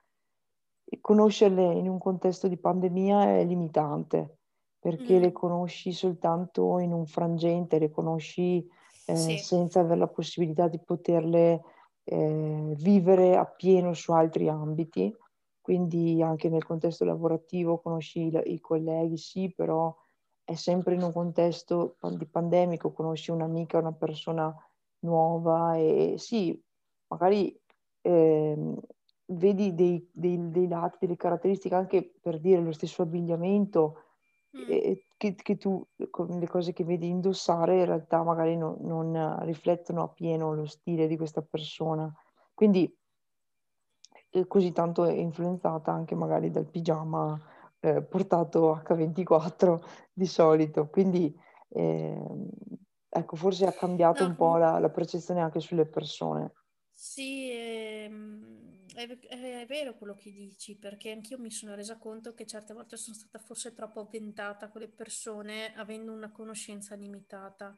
conoscerle 1.01 1.63
in 1.73 1.87
un 1.87 1.99
contesto 1.99 2.47
di 2.47 2.57
pandemia 2.57 3.37
è 3.37 3.45
limitante, 3.45 4.37
perché 4.79 5.17
Mm, 5.17 5.21
le 5.21 5.31
conosci 5.31 5.91
soltanto 5.91 6.79
in 6.79 6.93
un 6.93 7.05
frangente, 7.05 7.79
le 7.79 7.89
conosci 7.91 8.65
eh, 9.05 9.15
sì, 9.15 9.37
senza 9.37 9.81
avere 9.81 9.99
la 9.99 10.07
possibilità 10.07 10.67
di 10.67 10.79
poterle 10.79 11.61
eh, 12.09 12.73
vivere 12.77 13.37
appieno 13.37 13.93
su 13.93 14.11
altri 14.11 14.49
ambiti. 14.49 15.15
Quindi 15.61 16.21
anche 16.23 16.49
nel 16.49 16.65
contesto 16.65 17.05
lavorativo 17.05 17.79
conosci 17.79 18.31
i, 18.45 18.59
colleghi, 18.59 19.17
sì, 19.17 19.53
però 19.55 19.95
è 20.43 20.55
sempre 20.55 20.95
in 20.95 21.03
un 21.03 21.13
contesto 21.13 21.97
di 22.17 22.25
pandemico, 22.25 22.91
conosci 22.91 23.29
un'amica, 23.29 23.77
una 23.77 23.93
persona 23.93 24.51
nuova 25.01 25.75
e 25.75 26.15
sì, 26.17 26.59
magari 27.07 27.55
ehm, 28.01 28.79
vedi 29.27 29.75
dei, 29.75 30.09
dei- 30.11 30.49
dei 30.49 30.67
lati, 30.67 30.97
delle 31.01 31.15
caratteristiche 31.15 31.75
anche 31.75 32.15
per 32.19 32.39
dire 32.39 32.61
lo 32.61 32.71
stesso 32.71 33.03
abbigliamento 33.03 34.08
Mm, 34.57 34.63
eh, 34.69 35.05
che, 35.17 35.35
che 35.35 35.57
tu 35.57 35.85
con 36.09 36.27
le 36.39 36.47
cose 36.47 36.73
che 36.73 36.83
vedi 36.83 37.07
indossare 37.07 37.79
in 37.79 37.85
realtà 37.85 38.23
magari 38.23 38.57
non, 38.57 38.77
non 38.81 39.37
riflettono 39.43 40.03
appieno 40.03 40.53
lo 40.53 40.65
stile 40.65 41.07
di 41.07 41.17
questa 41.17 41.41
persona. 41.41 42.11
Quindi 42.53 42.91
eh, 44.31 44.47
così 44.47 44.71
tanto 44.71 45.05
è 45.05 45.11
influenzata 45.13 45.91
anche 45.91 46.15
magari 46.15 46.51
dal 46.51 46.69
pigiama 46.69 47.39
eh, 47.79 48.01
portato 48.03 48.81
H24 48.83 49.83
di 50.13 50.25
solito. 50.25 50.87
Quindi 50.89 51.33
ehm, 51.69 52.49
ecco, 53.09 53.35
forse 53.35 53.65
ha 53.65 53.73
cambiato 53.73 54.23
no, 54.23 54.29
un 54.29 54.35
po' 54.35 54.55
mm, 54.55 54.59
la, 54.59 54.79
la 54.79 54.89
percezione 54.89 55.41
anche 55.41 55.59
sulle 55.59 55.85
persone. 55.85 56.53
sì, 56.91 57.49
ehm, 57.51 58.48
è, 59.07 59.61
è 59.61 59.65
vero 59.67 59.95
quello 59.97 60.15
che 60.15 60.31
dici, 60.31 60.77
perché 60.77 61.11
anch'io 61.11 61.37
mi 61.39 61.51
sono 61.51 61.75
resa 61.75 61.97
conto 61.97 62.33
che 62.33 62.45
certe 62.45 62.73
volte 62.73 62.97
sono 62.97 63.15
stata 63.15 63.39
forse 63.39 63.73
troppo 63.73 63.99
avventata 64.01 64.69
con 64.69 64.81
le 64.81 64.89
persone, 64.89 65.73
avendo 65.75 66.11
una 66.13 66.31
conoscenza 66.31 66.95
limitata, 66.95 67.77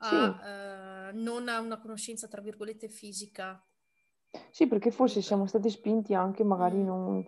Sì, 0.00 0.18
a, 0.22 1.08
eh, 1.10 1.12
non 1.12 1.48
a 1.48 1.60
una 1.60 1.78
conoscenza, 1.80 2.28
tra 2.28 2.40
virgolette, 2.42 2.88
fisica. 2.88 3.62
Sì, 4.50 4.66
perché 4.66 4.90
forse 4.90 5.22
siamo 5.22 5.46
stati 5.46 5.70
spinti 5.70 6.14
anche 6.14 6.44
magari 6.44 6.76
mm, 6.82 6.88
un- 6.88 7.24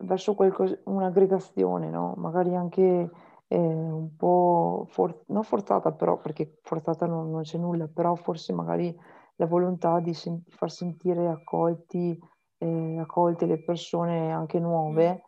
verso 0.00 0.34
qualcosa, 0.34 0.78
un'aggregazione, 0.84 1.88
no? 1.90 2.14
Magari 2.16 2.54
anche 2.54 3.10
eh, 3.48 3.56
un 3.56 4.16
po' 4.16 4.86
for- 4.88 5.22
non 5.28 5.42
forzata, 5.44 5.92
però, 5.92 6.18
perché 6.20 6.58
forzata 6.62 7.06
non, 7.06 7.30
non 7.30 7.42
c'è 7.42 7.58
nulla, 7.58 7.86
però 7.88 8.14
forse 8.16 8.52
magari 8.52 8.94
la 9.36 9.46
volontà 9.46 10.00
di 10.00 10.12
sen- 10.14 10.42
far 10.48 10.70
sentire 10.70 11.26
accolti, 11.28 12.18
eh, 12.62 12.98
accolte 12.98 13.46
le 13.46 13.58
persone 13.58 14.32
anche 14.32 14.60
mm, 14.60 14.62
nuove, 14.62 15.22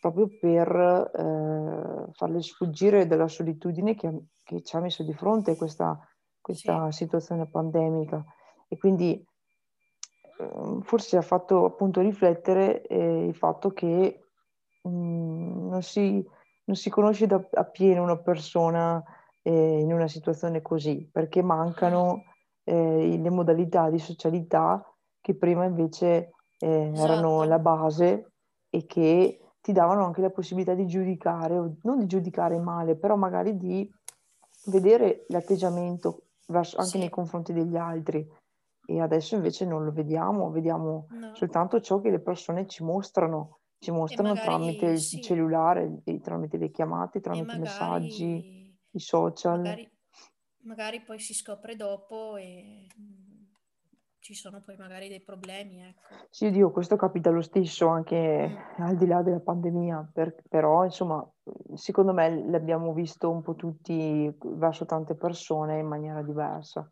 proprio 0.00 0.28
per 0.40 0.68
eh, 1.14 2.12
farle 2.12 2.42
sfuggire 2.42 3.06
dalla 3.06 3.28
solitudine 3.28 3.94
che, 3.94 4.24
che 4.42 4.62
ci 4.62 4.76
ha 4.76 4.80
messo 4.80 5.04
di 5.04 5.12
fronte 5.12 5.56
questa, 5.56 5.98
sì, 6.00 6.40
questa 6.40 6.90
situazione 6.90 7.46
pandemica. 7.48 8.24
E 8.68 8.76
quindi 8.76 9.24
eh, 10.38 10.78
forse 10.82 11.16
ha 11.16 11.22
fatto 11.22 11.64
appunto 11.64 12.00
riflettere 12.00 12.82
eh, 12.82 13.26
il 13.26 13.34
fatto 13.36 13.72
che 13.72 14.24
mh, 14.82 15.68
non 15.68 15.82
si, 15.82 16.26
non 16.64 16.76
si 16.76 16.90
conosce 16.90 17.26
da, 17.26 17.40
appieno 17.52 18.02
una 18.02 18.18
persona 18.18 19.00
eh, 19.42 19.78
in 19.78 19.92
una 19.92 20.08
situazione 20.08 20.62
così, 20.62 21.08
perché 21.10 21.42
mm, 21.42 21.46
mancano 21.46 22.24
eh, 22.64 23.18
le 23.20 23.30
modalità 23.30 23.88
di 23.88 24.00
socialità 24.00 24.84
che 25.20 25.36
prima 25.36 25.64
invece 25.64 26.32
eh, 26.62 26.92
erano 26.94 27.42
la 27.42 27.58
esatto, 27.58 27.58
base 27.58 28.26
e 28.70 28.86
che 28.86 29.40
ti 29.60 29.72
davano 29.72 30.04
anche 30.04 30.20
la 30.20 30.30
possibilità 30.30 30.74
di 30.74 30.86
giudicare, 30.86 31.76
non 31.82 31.98
di 31.98 32.06
giudicare 32.06 32.58
male, 32.58 32.96
però 32.96 33.16
magari 33.16 33.56
di 33.56 33.90
vedere 34.66 35.24
l'atteggiamento 35.28 36.26
verso- 36.46 36.78
anche 36.78 36.98
nei 36.98 37.08
sì, 37.08 37.12
confronti 37.12 37.52
degli 37.52 37.76
altri. 37.76 38.26
E 38.84 39.00
adesso 39.00 39.34
invece 39.34 39.64
non 39.64 39.84
lo 39.84 39.92
vediamo, 39.92 40.50
vediamo 40.50 41.06
no. 41.10 41.32
soltanto 41.34 41.80
ciò 41.80 42.00
che 42.00 42.10
le 42.10 42.20
persone 42.20 42.66
ci 42.66 42.82
mostrano, 42.82 43.58
ci 43.78 43.90
mostrano 43.90 44.34
magari, 44.34 44.46
tramite 44.46 44.86
il 44.86 45.00
sì. 45.00 45.20
cellulare, 45.20 46.02
tramite 46.20 46.56
le 46.58 46.70
chiamate, 46.70 47.20
tramite 47.20 47.44
magari, 47.44 47.60
messaggi, 47.60 48.76
i 48.90 49.00
social. 49.00 49.60
Magari, 49.62 49.90
magari 50.64 51.00
poi 51.02 51.18
si 51.20 51.34
scopre 51.34 51.76
dopo 51.76 52.36
e 52.36 52.86
ci 54.22 54.34
sono 54.34 54.60
poi 54.60 54.76
magari 54.76 55.08
dei 55.08 55.20
problemi. 55.20 55.82
Ecco. 55.82 56.26
Sì, 56.30 56.50
Dio, 56.50 56.70
questo 56.70 56.96
capita 56.96 57.30
lo 57.30 57.42
stesso 57.42 57.88
anche 57.88 58.48
mm. 58.48 58.82
al 58.82 58.96
di 58.96 59.06
là 59.06 59.20
della 59.22 59.40
pandemia, 59.40 60.10
per, 60.14 60.42
però 60.48 60.84
insomma, 60.84 61.28
secondo 61.74 62.12
me 62.12 62.48
l'abbiamo 62.48 62.94
visto 62.94 63.28
un 63.28 63.42
po' 63.42 63.56
tutti 63.56 64.32
verso 64.40 64.86
tante 64.86 65.16
persone 65.16 65.80
in 65.80 65.86
maniera 65.86 66.22
diversa, 66.22 66.88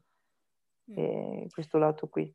mm. 0.91 1.47
questo 1.49 1.79
lato 1.79 2.09
qui. 2.09 2.35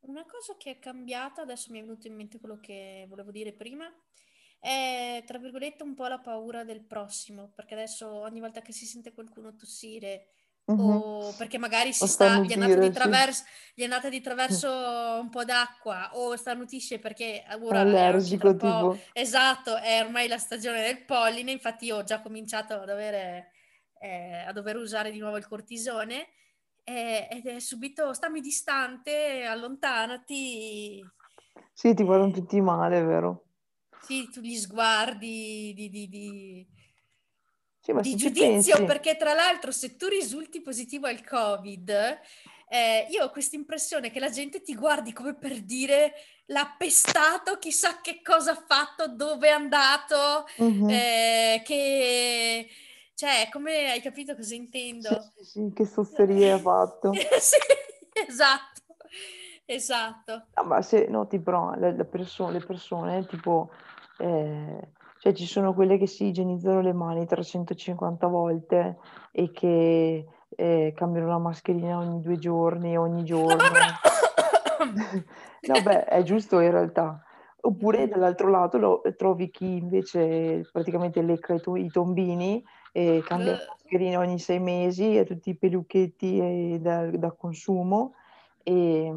Una 0.00 0.24
cosa 0.24 0.56
che 0.56 0.70
è 0.70 0.78
cambiata, 0.78 1.42
adesso 1.42 1.70
mi 1.70 1.78
è 1.78 1.82
venuto 1.82 2.06
in 2.06 2.14
mente 2.14 2.40
quello 2.40 2.58
che 2.58 3.04
volevo 3.06 3.30
dire 3.30 3.52
prima, 3.52 3.84
è 4.58 5.22
tra 5.26 5.38
virgolette 5.38 5.82
un 5.82 5.94
po' 5.94 6.06
la 6.06 6.18
paura 6.18 6.64
del 6.64 6.82
prossimo, 6.86 7.52
perché 7.54 7.74
adesso 7.74 8.10
ogni 8.10 8.40
volta 8.40 8.62
che 8.62 8.72
si 8.72 8.86
sente 8.86 9.12
qualcuno 9.12 9.54
tossire 9.54 10.28
o 10.78 11.34
perché 11.36 11.58
magari 11.58 11.92
si 11.92 12.06
sta, 12.06 12.38
gli, 12.40 12.50
è 12.50 12.54
andata 12.54 12.78
di 12.78 12.90
traverso, 12.90 13.44
gli 13.74 13.80
è 13.80 13.84
andata 13.84 14.08
di 14.08 14.20
traverso 14.20 14.68
un 14.68 15.28
po' 15.30 15.44
d'acqua 15.44 16.10
o 16.14 16.36
starnutisce 16.36 16.98
perché 16.98 17.44
ora 17.60 17.80
allergico 17.80 18.56
tipo. 18.56 18.98
esatto, 19.12 19.76
è 19.76 20.02
ormai 20.04 20.28
la 20.28 20.38
stagione 20.38 20.82
del 20.82 21.04
polline, 21.04 21.50
infatti 21.50 21.86
io 21.86 21.96
ho 21.96 22.04
già 22.04 22.20
cominciato 22.20 22.74
ad 22.74 22.88
avere, 22.88 23.52
eh, 24.00 24.44
a 24.46 24.52
dover 24.52 24.76
usare 24.76 25.10
di 25.10 25.18
nuovo 25.18 25.36
il 25.36 25.46
cortisone 25.46 26.28
eh, 26.84 27.28
ed 27.30 27.46
è 27.46 27.58
subito 27.60 28.12
stammi 28.12 28.40
distante, 28.40 29.44
allontanati. 29.44 31.00
Sì, 31.72 31.94
ti 31.94 32.02
guardano 32.04 32.32
tutti 32.32 32.60
male, 32.60 33.02
vero? 33.02 33.44
Sì, 34.02 34.28
tu 34.30 34.40
gli 34.40 34.56
sguardi 34.56 35.72
di, 35.74 35.88
di, 35.88 36.08
di 36.08 36.66
sì, 37.80 37.92
di 37.92 38.14
giudizio, 38.14 38.76
pensi... 38.76 38.84
perché 38.84 39.16
tra 39.16 39.32
l'altro 39.32 39.72
se 39.72 39.96
tu 39.96 40.06
risulti 40.06 40.60
positivo 40.60 41.06
al 41.06 41.24
Covid, 41.24 41.90
eh, 42.68 43.06
io 43.10 43.24
ho 43.24 43.30
questa 43.30 43.56
impressione 43.56 44.10
che 44.10 44.20
la 44.20 44.30
gente 44.30 44.62
ti 44.62 44.74
guardi 44.74 45.12
come 45.12 45.34
per 45.34 45.60
dire 45.62 46.12
l'ha 46.46 46.74
pestato, 46.76 47.58
chissà 47.58 48.00
che 48.00 48.20
cosa 48.22 48.52
ha 48.52 48.64
fatto, 48.66 49.08
dove 49.08 49.48
è 49.48 49.52
andato, 49.52 50.46
mm-hmm. 50.62 50.88
eh, 50.88 51.62
che... 51.64 52.68
Cioè, 53.14 53.48
come 53.52 53.90
hai 53.90 54.00
capito 54.00 54.34
cosa 54.34 54.54
intendo? 54.54 55.32
Sì, 55.36 55.44
sì, 55.44 55.72
che 55.74 55.84
sosserie 55.84 56.52
ha 56.52 56.58
fatto. 56.58 57.12
sì, 57.38 57.56
esatto, 58.26 58.82
esatto. 59.66 60.46
No, 60.54 60.62
ma 60.64 60.80
se 60.80 61.06
noti 61.06 61.38
però 61.38 61.74
le, 61.74 61.92
le, 61.92 62.04
persone, 62.04 62.58
le 62.58 62.64
persone 62.64 63.26
tipo... 63.26 63.70
Eh 64.18 64.98
cioè 65.20 65.34
ci 65.34 65.44
sono 65.44 65.74
quelle 65.74 65.98
che 65.98 66.06
si 66.06 66.28
igienizzano 66.28 66.80
le 66.80 66.94
mani 66.94 67.26
350 67.26 68.26
volte 68.26 68.96
e 69.32 69.50
che 69.52 70.26
eh, 70.48 70.92
cambiano 70.96 71.28
la 71.28 71.38
mascherina 71.38 71.98
ogni 71.98 72.20
due 72.20 72.38
giorni, 72.38 72.96
ogni 72.96 73.22
giorno. 73.24 73.54
no, 75.68 75.82
beh, 75.82 76.04
è 76.06 76.22
giusto 76.22 76.60
in 76.60 76.70
realtà. 76.70 77.22
Oppure 77.60 78.08
dall'altro 78.08 78.48
lato 78.48 78.78
lo, 78.78 79.02
trovi 79.18 79.50
chi 79.50 79.76
invece 79.76 80.66
praticamente 80.72 81.20
lecca 81.20 81.52
i, 81.52 81.60
to- 81.60 81.76
i 81.76 81.90
tombini 81.90 82.64
e 82.90 83.22
cambia 83.22 83.52
la 83.52 83.58
mascherina 83.68 84.20
ogni 84.20 84.38
sei 84.38 84.58
mesi 84.58 85.18
e 85.18 85.26
tutti 85.26 85.50
i 85.50 85.56
peluchetti 85.56 86.78
da, 86.80 87.10
da 87.10 87.30
consumo. 87.32 88.14
E, 88.62 89.12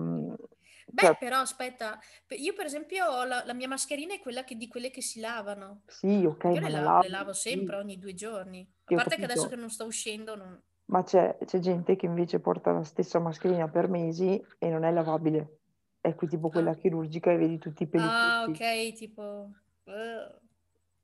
Beh, 0.93 1.01
cioè, 1.01 1.17
però 1.17 1.39
aspetta, 1.39 1.97
io 2.37 2.53
per 2.53 2.65
esempio 2.65 3.23
la, 3.23 3.43
la, 3.43 3.53
mia 3.55 3.67
mascherina 3.67 4.13
è 4.13 4.19
quella 4.19 4.43
che, 4.43 4.55
di 4.55 4.67
quelle 4.67 4.91
che 4.91 5.01
si 5.01 5.19
lavano. 5.19 5.81
Sì, 5.87 6.23
ok. 6.23 6.43
Io 6.43 6.59
le, 6.59 6.69
la 6.69 6.81
lavo, 6.81 7.01
le 7.01 7.09
lavo 7.09 7.33
sempre, 7.33 7.77
sì. 7.77 7.81
ogni 7.81 7.97
due 7.97 8.13
giorni. 8.13 8.71
A 8.85 8.95
parte 8.95 9.15
che 9.15 9.23
adesso 9.23 9.47
che 9.47 9.55
non 9.55 9.71
sto 9.71 9.85
uscendo... 9.85 10.35
Non... 10.35 10.61
Ma 10.85 11.01
c'è, 11.01 11.35
c'è, 11.45 11.57
gente 11.57 11.95
che 11.95 12.05
invece 12.05 12.39
porta 12.39 12.71
la 12.71 12.83
stessa 12.83 13.17
mascherina 13.17 13.67
per 13.69 13.87
mesi 13.87 14.39
e 14.59 14.69
non 14.69 14.83
è 14.83 14.91
lavabile. 14.91 15.61
È 15.99 16.13
qui 16.13 16.27
tipo 16.27 16.49
quella 16.49 16.71
ah. 16.71 16.75
chirurgica 16.75 17.31
e 17.31 17.37
vedi 17.37 17.57
tutti 17.57 17.83
i 17.83 17.87
pellicoli. 17.87 18.15
Ah, 18.15 18.43
ok, 18.47 18.93
tipo... 18.93 19.49
Uh. 19.85 20.41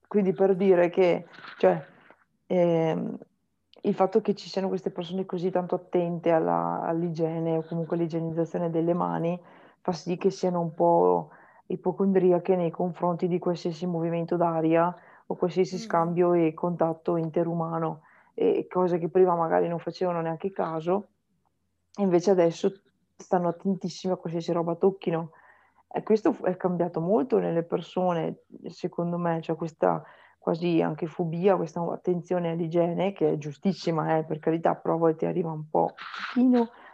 Quindi 0.07 0.33
per 0.33 0.55
dire 0.55 0.89
che, 0.89 1.25
cioè, 1.57 1.83
ehm, 2.45 3.17
il 3.81 3.93
fatto 3.95 4.21
che 4.21 4.35
ci 4.35 4.49
siano 4.49 4.67
queste 4.67 4.91
persone 4.91 5.25
così 5.25 5.49
tanto 5.49 5.73
attente 5.73 6.29
alla, 6.29 6.81
all'igiene 6.83 7.57
o 7.57 7.63
comunque 7.63 7.95
all'igienizzazione 7.95 8.69
delle 8.69 8.93
mani 8.93 9.39
fa 9.81 9.91
sì 9.91 10.17
che 10.17 10.29
siano 10.29 10.61
un 10.61 10.73
po' 10.73 11.29
ipocondriache 11.67 12.55
nei 12.55 12.71
confronti 12.71 13.27
di 13.27 13.39
qualsiasi 13.39 13.85
movimento 13.85 14.35
d'aria 14.37 14.95
o 15.25 15.35
qualsiasi 15.35 15.75
mm. 15.75 15.79
scambio 15.79 16.33
e 16.33 16.53
contatto 16.53 17.15
interumano, 17.15 18.01
e 18.33 18.67
cose 18.69 18.97
che 18.97 19.09
prima 19.09 19.35
magari 19.35 19.67
non 19.67 19.79
facevano 19.79 20.21
neanche 20.21 20.51
caso, 20.51 21.09
invece 21.97 22.31
adesso 22.31 22.71
stanno 23.15 23.49
attentissimi 23.49 24.13
a 24.13 24.15
qualsiasi 24.15 24.51
roba 24.51 24.75
tocchino. 24.75 25.31
E 25.91 26.03
questo 26.03 26.35
è 26.43 26.55
cambiato 26.55 27.01
molto 27.01 27.37
nelle 27.39 27.63
persone, 27.63 28.43
secondo 28.67 29.17
me, 29.17 29.41
cioè 29.41 29.55
questa 29.55 30.03
quasi 30.37 30.81
anche 30.81 31.05
fobia, 31.05 31.57
questa 31.57 31.81
attenzione 31.81 32.51
all'igiene, 32.51 33.11
che 33.11 33.33
è 33.33 33.37
giustissima, 33.37 34.17
eh, 34.17 34.23
per 34.23 34.39
carità, 34.39 34.73
però 34.75 34.95
a 34.95 34.97
volte 34.97 35.27
arriva 35.27 35.51
un 35.51 35.69
po' 35.69 35.93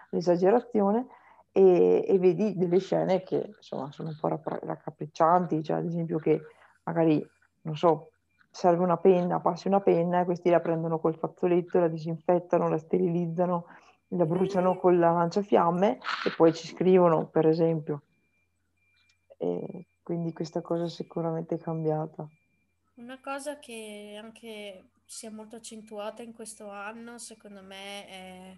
l'esagerazione, 0.09 1.05
e, 1.57 2.03
e, 2.05 2.19
vedi 2.19 2.53
delle 2.57 2.79
scene 2.79 3.23
che 3.23 3.53
insomma 3.55 3.89
sono 3.89 4.09
un 4.09 4.17
po' 4.19 4.27
raccapriccianti, 4.27 5.63
cioè 5.63 5.77
ad 5.77 5.85
esempio 5.85 6.19
che 6.19 6.41
magari, 6.83 7.25
non 7.61 7.77
so, 7.77 8.11
serve 8.51 8.83
una 8.83 8.97
penna, 8.97 9.39
passi 9.39 9.67
una 9.67 9.79
penna 9.79 10.19
e 10.19 10.25
questi 10.25 10.49
la 10.49 10.59
prendono 10.59 10.99
col 10.99 11.15
fazzoletto, 11.15 11.79
la 11.79 11.87
disinfettano, 11.87 12.67
la 12.67 12.77
sterilizzano, 12.77 13.67
la 14.09 14.25
bruciano 14.25 14.75
con 14.75 14.99
la 14.99 15.11
lanciafiamme 15.11 15.99
e 16.25 16.33
poi 16.35 16.53
ci 16.53 16.67
scrivono, 16.67 17.27
per 17.27 17.47
esempio. 17.47 18.01
E 19.37 19.85
quindi 20.03 20.33
questa 20.33 20.59
cosa 20.59 20.89
sicuramente 20.89 21.55
è 21.55 21.57
cambiata. 21.57 22.27
Una 22.95 23.19
cosa 23.21 23.59
che 23.59 24.19
anche 24.21 24.89
si 25.05 25.25
è 25.25 25.29
molto 25.29 25.55
accentuata 25.55 26.21
in 26.21 26.33
questo 26.33 26.69
anno, 26.69 27.17
secondo 27.17 27.61
me, 27.63 28.07
è 28.07 28.57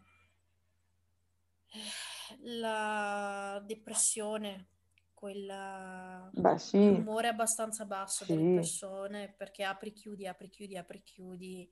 la 2.42 3.62
depressione, 3.66 4.68
quella 5.14 6.30
Beh, 6.32 6.58
sì. 6.58 6.78
l'umore 6.78 7.28
abbastanza 7.28 7.86
basso 7.86 8.24
sì. 8.26 8.36
delle 8.36 8.56
persone, 8.56 9.34
perché 9.36 9.64
apri, 9.64 9.94
chiudi, 9.94 10.28
apri, 10.28 10.50
chiudi, 10.50 10.78
apri, 10.78 11.02
chiudi, 11.04 11.72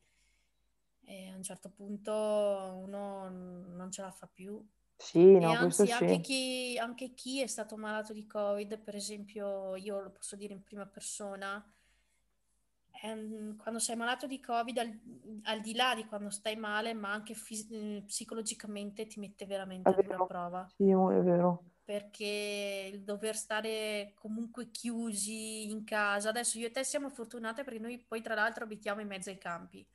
e 1.08 1.30
a 1.30 1.36
un 1.36 1.44
certo 1.44 1.70
punto 1.70 2.12
uno 2.12 3.30
non 3.30 3.89
ce 3.91 4.02
la 4.02 4.12
fa 4.12 4.28
più. 4.28 4.63
Sì, 4.98 5.20
e 5.20 5.39
no, 5.39 5.52
anzi, 5.52 5.86
sì. 5.86 5.91
anche, 5.91 6.20
chi, 6.22 6.78
anche 6.80 7.13
chi 7.13 7.41
è 7.41 7.48
stato 7.48 7.76
malato 7.76 8.13
di 8.13 8.26
Covid, 8.26 8.80
per 8.80 8.96
esempio, 8.96 9.76
io 9.76 10.00
lo 10.00 10.10
posso 10.10 10.36
dire 10.36 10.54
in 10.54 10.63
prima 10.63 10.86
persona, 10.86 11.63
ehm, 13.06 13.58
quando 13.58 13.80
sei 13.80 13.96
malato 13.96 14.28
di 14.28 14.39
Covid, 14.39 14.78
al, 14.78 15.00
al, 15.44 15.62
di 15.62 15.74
là 15.76 15.94
di 15.96 16.06
quando 16.06 16.30
stai 16.30 16.56
male, 16.56 16.94
ma 16.94 17.12
anche 17.12 17.34
fis- 17.34 17.68
mm, 17.74 18.00
psicologicamente 18.06 19.08
ti 19.08 19.20
mette 19.20 19.46
veramente 19.46 19.89
a 19.89 19.94
dura 19.94 20.26
prova. 20.26 20.68
Sì, 20.76 20.89
è 20.89 21.22
vero. 21.22 21.63
Perché 21.84 22.89
il 22.91 23.04
dover 23.04 23.36
stare 23.36 24.13
comunque 24.15 24.72
chiusi 24.72 25.70
in 25.70 25.84
casa, 25.84 26.30
adesso 26.30 26.58
io 26.58 26.68
e 26.68 26.72
te 26.72 26.84
siamo 26.84 27.10
fortunate 27.10 27.63
perché 27.63 27.80
noi 27.80 28.00
poi 28.00 28.22
tra 28.22 28.34
l'altro 28.34 28.63
abitiamo 28.63 29.02
in 29.02 29.08
mezzo 29.08 29.30
ai 29.30 29.38
campi. 29.38 29.88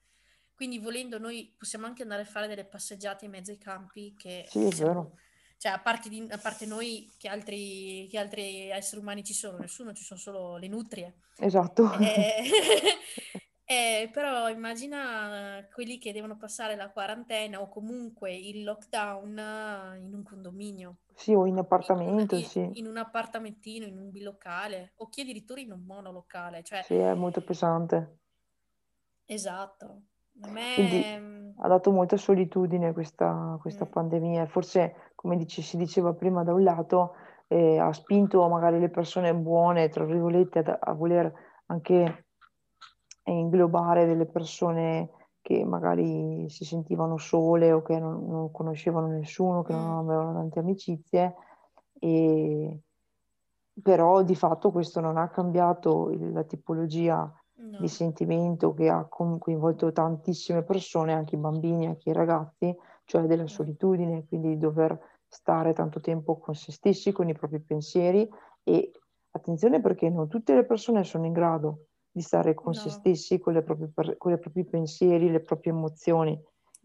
Quindi 0.54 0.78
volendo 0.78 1.18
noi 1.18 1.54
possiamo 1.56 1.86
anche 1.86 2.02
andare 2.02 2.22
a 2.22 2.26
fare 2.26 2.46
delle 2.46 2.66
passeggiate 2.66 3.24
in 3.24 3.30
mezzo 3.30 3.50
ai 3.50 3.58
campi 3.58 4.14
che 4.14 4.44
sì, 4.46 4.66
è 4.66 4.68
vero 4.68 5.16
cioè 5.60 5.72
a 5.72 5.78
parte, 5.78 6.08
di, 6.08 6.26
a 6.30 6.38
parte 6.38 6.64
noi 6.64 7.12
che 7.18 7.28
altri, 7.28 8.06
che 8.08 8.16
altri, 8.16 8.70
esseri 8.70 9.02
umani 9.02 9.22
ci 9.22 9.34
sono, 9.34 9.58
nessuno, 9.58 9.92
ci 9.92 10.02
sono 10.02 10.18
solo 10.18 10.56
le 10.56 10.68
nutrie. 10.68 11.16
Esatto. 11.36 11.92
Eh, 11.98 12.44
eh, 13.66 14.08
però 14.10 14.48
immagina 14.48 15.62
quelli 15.70 15.98
che 15.98 16.14
devono 16.14 16.38
passare 16.38 16.76
la 16.76 16.88
quarantena 16.88 17.60
o 17.60 17.68
comunque 17.68 18.34
il 18.34 18.64
lockdown 18.64 19.98
in 20.00 20.14
un 20.14 20.22
condominio. 20.22 21.00
Sì, 21.14 21.34
o 21.34 21.44
in 21.44 21.58
appartamento, 21.58 22.36
in, 22.36 22.44
sì. 22.46 22.70
In 22.78 22.86
un 22.86 22.96
appartamentino, 22.96 23.84
in 23.84 23.98
un 23.98 24.10
bilocale, 24.10 24.94
o 24.96 25.10
chi 25.10 25.20
addirittura 25.20 25.60
in 25.60 25.72
un 25.72 25.84
monolocale. 25.84 26.62
Cioè... 26.62 26.84
Sì, 26.84 26.94
è 26.94 27.12
molto 27.12 27.42
pesante. 27.42 28.20
Esatto. 29.26 30.04
Me... 30.32 30.72
Quindi 30.74 31.54
ha 31.58 31.68
dato 31.68 31.90
molta 31.90 32.16
solitudine 32.16 32.92
questa, 32.92 33.58
questa 33.60 33.84
mm. 33.84 33.90
pandemia. 33.90 34.46
Forse, 34.46 35.09
come 35.20 35.36
dice, 35.36 35.60
si 35.60 35.76
diceva 35.76 36.14
prima, 36.14 36.42
da 36.42 36.54
un 36.54 36.62
lato 36.62 37.12
eh, 37.46 37.78
ha 37.78 37.92
spinto 37.92 38.48
magari 38.48 38.80
le 38.80 38.88
persone 38.88 39.34
buone, 39.34 39.90
tra 39.90 40.06
virgolette, 40.06 40.60
a, 40.60 40.78
a 40.80 40.92
voler 40.94 41.30
anche 41.66 42.24
inglobare 43.24 44.06
delle 44.06 44.24
persone 44.24 45.10
che 45.42 45.62
magari 45.62 46.48
si 46.48 46.64
sentivano 46.64 47.18
sole 47.18 47.70
o 47.70 47.82
che 47.82 47.98
non, 47.98 48.26
non 48.26 48.50
conoscevano 48.50 49.08
nessuno, 49.08 49.62
che 49.62 49.74
mm. 49.74 49.76
non 49.76 49.98
avevano 49.98 50.32
tante 50.32 50.58
amicizie. 50.58 51.34
E, 51.98 52.80
però 53.82 54.22
di 54.22 54.34
fatto 54.34 54.70
questo 54.70 55.00
non 55.00 55.18
ha 55.18 55.28
cambiato 55.28 56.10
la 56.32 56.44
tipologia 56.44 57.30
di 57.52 57.76
No, 57.78 57.86
sentimento 57.88 58.72
che 58.72 58.88
ha 58.88 59.04
coinvolto 59.06 59.92
tantissime 59.92 60.62
persone, 60.62 61.12
anche 61.12 61.34
i 61.34 61.38
bambini, 61.38 61.88
anche 61.88 62.08
i 62.08 62.14
ragazzi, 62.14 62.74
cioè 63.04 63.24
della 63.24 63.42
mm, 63.42 63.46
solitudine, 63.46 64.24
quindi 64.26 64.48
di 64.50 64.56
dover 64.56 64.98
stare 65.30 65.72
tanto 65.72 66.00
tempo 66.00 66.38
con 66.38 66.54
se 66.54 66.72
stessi, 66.72 67.12
con 67.12 67.28
i 67.28 67.34
propri 67.34 67.60
pensieri 67.60 68.28
e 68.64 68.90
attenzione 69.30 69.80
perché 69.80 70.10
non 70.10 70.28
tutte 70.28 70.54
le 70.54 70.66
persone 70.66 71.04
sono 71.04 71.24
in 71.24 71.32
grado 71.32 71.86
di 72.10 72.20
stare 72.20 72.54
con 72.54 72.74
se 72.74 72.88
no, 72.88 72.94
stessi, 72.94 73.38
con 73.38 73.52
le 73.52 73.62
proprie 73.62 74.16
con 74.18 74.32
i 74.32 74.38
propri 74.38 74.64
pensieri, 74.64 75.30
le 75.30 75.40
proprie 75.40 75.72
emozioni, 75.72 76.38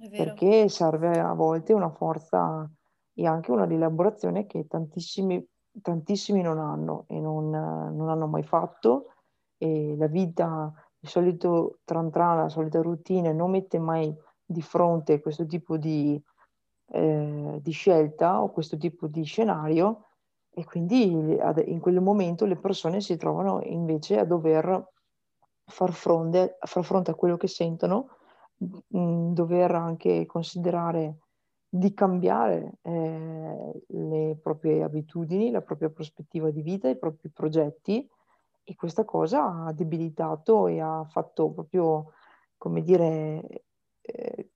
perché 0.10 0.70
serve 0.70 1.20
a 1.20 1.34
volte 1.34 1.74
una 1.74 1.90
forza 1.90 2.70
e 3.14 3.26
anche 3.26 3.50
una 3.50 3.66
rielaborazione 3.66 4.46
che 4.46 4.68
tantissimi, 4.68 5.44
tantissimi 5.82 6.44
non 6.44 6.60
hanno 6.60 7.06
e 7.08 7.20
non, 7.20 7.50
non 7.50 8.10
hanno 8.10 8.28
mai 8.28 8.44
fatto. 8.44 9.08
E 9.58 9.96
la 9.98 10.08
vita, 10.08 10.72
il 11.00 11.10
solito 11.10 11.80
tran 11.84 12.12
tran, 12.12 12.38
la 12.38 12.50
solita 12.50 12.82
routine 12.82 13.34
non 13.34 13.50
mette 13.50 13.80
mai 13.80 14.14
di 14.46 14.62
fronte 14.62 15.22
questo 15.22 15.48
tipo 15.48 15.78
di, 15.78 16.22
eh, 16.88 17.60
di 17.62 17.71
scelta 17.71 18.41
o 18.41 18.52
questo 18.52 18.78
tipo 18.78 19.08
di 19.08 19.24
scenario 19.24 20.06
e 20.50 20.63
quindi 20.63 21.04
in 21.04 21.80
quel 21.82 22.00
momento 22.00 22.45
le 22.45 22.56
persone 22.56 23.02
si 23.02 23.17
trovano 23.17 23.62
invece 23.63 24.17
a 24.17 24.24
dover 24.26 24.93
far 25.65 25.91
fronte, 25.91 26.58
far 26.62 26.84
fronte 26.86 27.12
a 27.12 27.15
quello 27.15 27.36
che 27.36 27.48
sentono, 27.48 28.08
mh, 28.58 29.34
dover 29.34 29.71
anche 29.71 30.26
considerare 30.26 31.17
di 31.67 31.93
cambiare 31.93 32.78
eh, 32.84 33.82
le 33.88 34.38
proprie 34.41 34.84
abitudini, 34.84 35.52
la 35.52 35.62
propria 35.62 35.89
prospettiva 35.89 36.50
di 36.52 36.62
vita, 36.62 36.88
i 36.88 36.98
propri 36.98 37.30
progetti 37.30 38.08
e 38.63 38.76
questa 38.76 39.04
cosa 39.04 39.65
ha 39.65 39.74
debilitato 39.74 40.67
e 40.67 40.80
ha 40.80 41.04
fatto 41.04 41.52
proprio, 41.52 42.13
come 42.58 42.82
dire, 42.82 43.65
eh, 44.02 44.50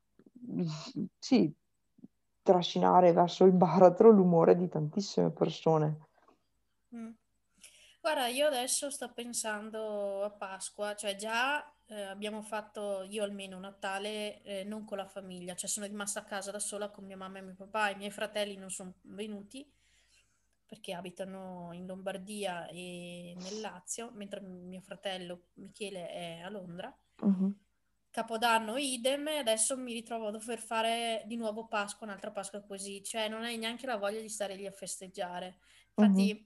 sì, 1.17 1.53
trascinare 2.49 3.13
verso 3.13 3.45
il 3.45 3.51
baratro 3.51 4.09
l'umore 4.09 4.55
di 4.55 4.67
tantissime 4.67 5.29
persone. 5.29 6.07
Mm. 6.95 7.11
Guarda, 8.01 8.27
io 8.27 8.47
adesso 8.47 8.89
sto 8.89 9.11
pensando 9.13 10.23
a 10.23 10.31
Pasqua, 10.31 10.95
cioè 10.95 11.15
già 11.15 11.63
eh, 11.85 12.01
abbiamo 12.01 12.41
fatto, 12.41 13.03
io 13.03 13.23
almeno 13.23 13.59
Natale, 13.59 14.41
eh, 14.41 14.63
non 14.63 14.83
con 14.85 14.97
la 14.97 15.05
famiglia, 15.05 15.53
cioè 15.53 15.69
sono 15.69 15.85
rimasta 15.85 16.21
a 16.21 16.23
casa 16.23 16.49
da 16.49 16.59
sola 16.59 16.89
con 16.89 17.05
mia 17.05 17.17
mamma 17.17 17.37
e 17.37 17.41
mio 17.41 17.55
papà, 17.55 17.91
i 17.91 17.97
miei 17.97 18.09
fratelli 18.09 18.55
non 18.55 18.71
sono 18.71 18.95
venuti 19.01 19.69
perché 20.65 20.93
abitano 20.93 21.69
in 21.73 21.85
Lombardia 21.85 22.67
e 22.67 23.35
nel 23.37 23.59
Lazio, 23.59 24.11
mentre 24.13 24.39
mio 24.39 24.81
fratello 24.81 25.49
Michele 25.55 26.09
è 26.09 26.39
a 26.41 26.49
Londra. 26.49 26.95
Mhm, 27.21 27.55
Capodanno 28.19 28.75
idem, 28.75 29.27
adesso 29.27 29.77
mi 29.77 29.93
ritrovo 29.93 30.27
a 30.27 30.31
dover 30.31 30.59
fare 30.59 31.23
di 31.25 31.37
nuovo 31.37 31.67
Pasqua, 31.67 32.05
un'altra 32.05 32.31
Pasqua 32.31 32.61
così, 32.61 33.01
cioè 33.01 33.29
non 33.29 33.43
hai 33.43 33.57
neanche 33.57 33.85
la 33.85 33.95
voglia 33.95 34.19
di 34.19 34.27
stare 34.27 34.55
lì 34.55 34.65
a 34.65 34.71
festeggiare. 34.71 35.59
Infatti, 35.97 36.45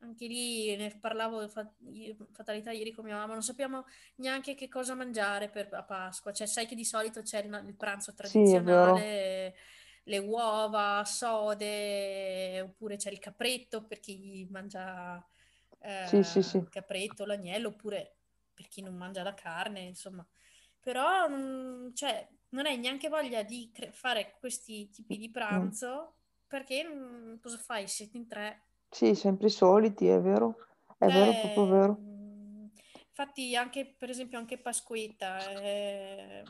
anche 0.00 0.26
lì 0.26 0.76
ne 0.76 0.98
parlavo 1.00 1.48
fatalità 1.48 2.72
ieri 2.72 2.92
con 2.92 3.04
mia 3.06 3.16
mamma, 3.16 3.32
non 3.32 3.42
sappiamo 3.42 3.86
neanche 4.16 4.54
che 4.54 4.68
cosa 4.68 4.94
mangiare 4.94 5.48
per 5.48 5.72
a 5.72 5.82
Pasqua, 5.82 6.32
cioè 6.32 6.46
sai 6.46 6.66
che 6.66 6.74
di 6.74 6.84
solito 6.84 7.22
c'è 7.22 7.42
il, 7.42 7.64
il 7.66 7.74
pranzo 7.76 8.12
Sì, 8.20 8.38
tradizionale, 8.42 9.54
le 10.04 10.18
uova, 10.18 11.02
sode, 11.06 12.60
oppure 12.60 12.96
c'è 12.96 13.10
il 13.10 13.18
capretto 13.18 13.86
per 13.86 14.00
chi 14.00 14.46
mangia 14.50 15.26
Sì, 16.00 16.22
sì, 16.22 16.42
sì. 16.42 16.58
eh, 16.58 16.62
il 16.62 16.68
capretto, 16.68 17.24
l'agnello, 17.24 17.68
oppure 17.68 18.16
per 18.52 18.68
chi 18.68 18.82
non 18.82 18.94
mangia 18.94 19.22
la 19.22 19.34
carne, 19.34 19.80
insomma. 19.80 20.26
Però 20.86 21.28
mm, 21.28 21.94
cioè, 21.94 22.28
non 22.50 22.64
hai 22.64 22.78
neanche 22.78 23.08
voglia 23.08 23.42
di 23.42 23.70
cre- 23.74 23.90
fare 23.90 24.36
questi 24.38 24.88
tipi 24.88 25.18
di 25.18 25.28
Mm. 25.28 25.32
pranzo 25.32 26.18
perché 26.46 26.84
mm, 26.84 27.38
cosa 27.40 27.58
fai? 27.58 27.88
Siete 27.88 28.16
in 28.16 28.28
tre. 28.28 28.62
Sì, 28.90 29.14
sempre 29.14 29.46
i 29.46 29.50
soliti, 29.50 30.08
è 30.08 30.20
vero. 30.20 30.56
È 30.98 31.08
vero, 31.10 31.34
proprio 31.34 31.66
Cioè, 31.66 31.78
vero. 31.78 31.98
mm, 32.00 32.66
infatti 33.08 33.56
anche 33.56 33.94
per 33.98 34.10
esempio 34.10 34.38
anche 34.38 34.58
Pasquetta, 34.58 35.50
eh, 35.60 36.42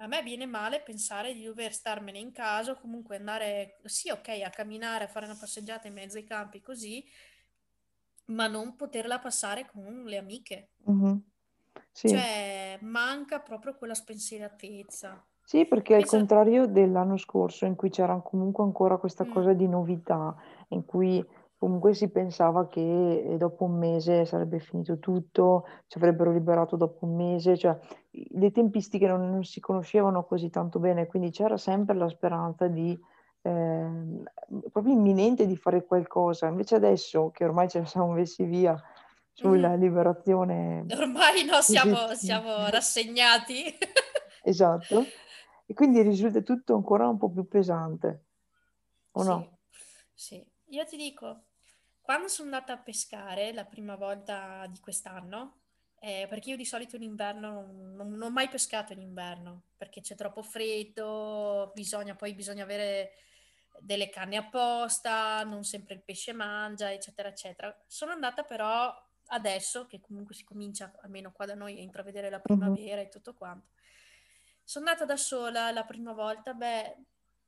a 0.00 0.06
me 0.08 0.22
viene 0.22 0.46
male 0.46 0.82
pensare 0.82 1.32
di 1.34 1.44
dover 1.44 1.72
starmene 1.72 2.18
in 2.18 2.32
casa 2.32 2.72
o 2.72 2.80
comunque 2.80 3.16
andare, 3.16 3.78
sì, 3.84 4.10
ok, 4.10 4.28
a 4.44 4.50
camminare, 4.50 5.04
a 5.04 5.08
fare 5.08 5.26
una 5.26 5.36
passeggiata 5.36 5.86
in 5.86 5.94
mezzo 5.94 6.16
ai 6.16 6.24
campi 6.24 6.60
così, 6.60 7.04
ma 8.26 8.46
non 8.46 8.76
poterla 8.76 9.18
passare 9.18 9.66
con 9.66 10.04
le 10.04 10.16
amiche. 10.18 10.70
Mhm. 10.86 11.27
Sì. 11.98 12.06
Cioè, 12.06 12.78
manca 12.82 13.40
proprio 13.40 13.74
quella 13.74 13.94
spensieratezza. 13.94 15.20
Sì, 15.42 15.66
perché 15.66 15.94
al 15.94 16.00
Pensa, 16.02 16.16
contrario 16.18 16.66
dell'anno 16.68 17.16
scorso, 17.16 17.64
in 17.64 17.74
cui 17.74 17.90
c'era 17.90 18.20
comunque 18.20 18.62
ancora 18.62 18.98
questa 18.98 19.24
mm, 19.24 19.32
cosa 19.32 19.52
di 19.52 19.66
novità, 19.66 20.36
in 20.68 20.84
cui 20.84 21.24
comunque 21.56 21.94
si 21.94 22.08
pensava 22.10 22.68
che 22.68 23.24
eh, 23.32 23.36
dopo 23.36 23.64
un 23.64 23.78
mese 23.78 24.26
sarebbe 24.26 24.60
finito 24.60 25.00
tutto, 25.00 25.64
ci 25.88 25.98
avrebbero 25.98 26.30
liberato 26.30 26.76
dopo 26.76 27.04
un 27.04 27.16
mese, 27.16 27.56
cioè 27.56 27.76
le 28.10 28.52
tempistiche 28.52 29.08
non, 29.08 29.28
non 29.28 29.42
si 29.42 29.58
conoscevano 29.58 30.22
così 30.24 30.50
tanto 30.50 30.78
bene, 30.78 31.08
quindi 31.08 31.30
c'era 31.30 31.56
sempre 31.56 31.96
la 31.96 32.08
speranza 32.08 32.68
di, 32.68 32.96
ehm, 33.42 34.22
proprio 34.70 34.92
imminente 34.92 35.46
di 35.46 35.56
fare 35.56 35.84
qualcosa. 35.84 36.46
Invece 36.46 36.76
adesso 36.76 37.30
che 37.32 37.44
ormai 37.44 37.68
ce 37.68 37.80
ne 37.80 37.86
siamo 37.86 38.12
messi 38.12 38.44
via 38.44 38.80
sulla 39.38 39.76
mm, 39.76 39.80
liberazione 39.80 40.84
ormai 40.90 41.44
no, 41.44 41.60
siamo, 41.62 42.14
siamo 42.14 42.68
rassegnati. 42.68 43.64
Esatto. 44.42 45.04
E 45.66 45.74
quindi 45.74 46.00
risulta 46.02 46.40
tutto 46.40 46.74
ancora 46.74 47.06
un 47.08 47.18
po' 47.18 47.30
più 47.30 47.46
pesante, 47.46 48.24
o 49.12 49.22
Sì, 49.22 49.28
no? 49.28 49.58
sì. 50.14 50.46
Io 50.70 50.84
ti 50.84 50.96
dico, 50.96 51.44
quando 52.00 52.28
sono 52.28 52.50
andata 52.50 52.72
a 52.74 52.78
pescare 52.78 53.52
la 53.52 53.64
prima 53.64 53.96
volta 53.96 54.66
di 54.70 54.80
quest'anno, 54.80 55.60
eh, 56.00 56.26
perché 56.28 56.50
io 56.50 56.56
di 56.56 56.64
solito 56.64 56.96
in 56.96 57.02
inverno 57.02 57.50
non, 57.52 57.94
non- 57.96 58.08
non 58.10 58.22
ho 58.22 58.30
mai 58.30 58.48
pescato 58.48 58.92
in 58.92 59.00
inverno, 59.00 59.64
perché 59.76 60.00
c'è 60.00 60.14
troppo 60.14 60.42
freddo, 60.42 61.70
bisogna, 61.74 62.14
poi 62.14 62.34
bisogna 62.34 62.62
avere 62.64 63.12
delle 63.80 64.08
canne 64.08 64.36
apposta, 64.36 65.42
non 65.44 65.64
sempre 65.64 65.94
il 65.94 66.02
pesce 66.02 66.32
mangia, 66.32 66.92
eccetera, 66.92 67.28
eccetera. 67.28 67.76
Sono 67.86 68.12
andata 68.12 68.42
però 68.42 68.92
adesso, 69.28 69.86
che 69.86 70.00
comunque 70.00 70.34
si 70.34 70.44
comincia, 70.44 70.92
almeno 71.02 71.32
qua 71.32 71.46
da 71.46 71.54
noi, 71.54 71.78
a 71.78 71.82
intravedere 71.82 72.30
la 72.30 72.40
primavera 72.40 73.00
e 73.00 73.08
tutto 73.08 73.34
quanto. 73.34 73.68
Sono 74.62 74.86
andata 74.86 75.04
da 75.04 75.16
sola 75.16 75.70
la 75.70 75.84
prima 75.84 76.12
volta, 76.12 76.52
beh, 76.52 76.96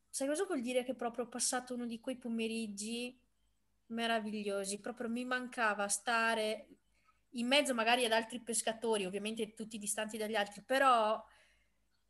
sai 0.08 0.26
cosa 0.26 0.44
vuol 0.44 0.62
dire 0.62 0.84
che 0.84 0.94
proprio 0.94 1.24
ho 1.24 1.28
passato 1.28 1.74
uno 1.74 1.86
di 1.86 2.00
quei 2.00 2.16
pomeriggi 2.16 3.18
meravigliosi, 3.86 4.80
proprio 4.80 5.08
mi 5.08 5.24
mancava 5.24 5.88
stare 5.88 6.68
in 7.34 7.46
mezzo 7.46 7.74
magari 7.74 8.04
ad 8.04 8.12
altri 8.12 8.40
pescatori, 8.40 9.04
ovviamente 9.04 9.54
tutti 9.54 9.78
distanti 9.78 10.16
dagli 10.16 10.34
altri, 10.34 10.62
però 10.62 11.22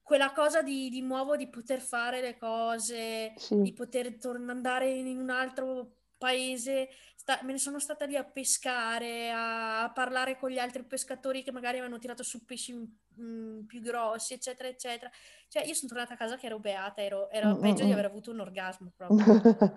quella 0.03 0.33
cosa 0.33 0.63
di, 0.63 0.89
di 0.89 1.03
nuovo 1.03 1.37
di 1.37 1.49
poter 1.49 1.81
fare 1.81 2.21
le 2.21 2.37
cose, 2.37 3.35
Sì. 3.37 3.61
di 3.61 3.73
poter 3.73 4.17
tornare 4.17 4.51
andare 4.51 4.91
in 4.91 5.19
un 5.19 5.31
altro 5.31 5.99
paese, 6.19 6.89
sta- 7.31 7.45
me 7.45 7.53
ne 7.53 7.59
sono 7.59 7.79
stata 7.79 8.05
lì 8.07 8.17
a 8.17 8.25
pescare, 8.25 9.31
a, 9.31 9.85
a 9.85 9.91
parlare 9.93 10.37
con 10.37 10.51
gli 10.51 10.59
altri 10.59 10.83
pescatori 10.85 11.43
che 11.43 11.53
magari 11.53 11.79
avevano 11.79 11.99
tirato 11.99 12.23
su 12.25 12.45
pesci 12.45 12.75
mm, 13.21 13.63
più 13.67 13.81
grossi, 13.81 14.35
eccetera, 14.35 14.69
eccetera. 14.69 15.11
Cioè, 15.49 15.65
io 15.65 15.75
sono 15.75 15.89
tornata 15.89 16.15
a 16.15 16.17
casa 16.17 16.37
che 16.37 16.47
ero 16.47 16.59
beata, 16.59 17.03
ero, 17.03 17.29
Mm, 17.45 17.51
ero 17.51 17.57
peggio 17.59 17.85
di 17.85 17.91
mm, 17.91 17.93
aver 17.93 18.07
avuto 18.07 18.31
un 18.33 18.41
orgasmo 18.41 18.91
proprio. 18.97 19.29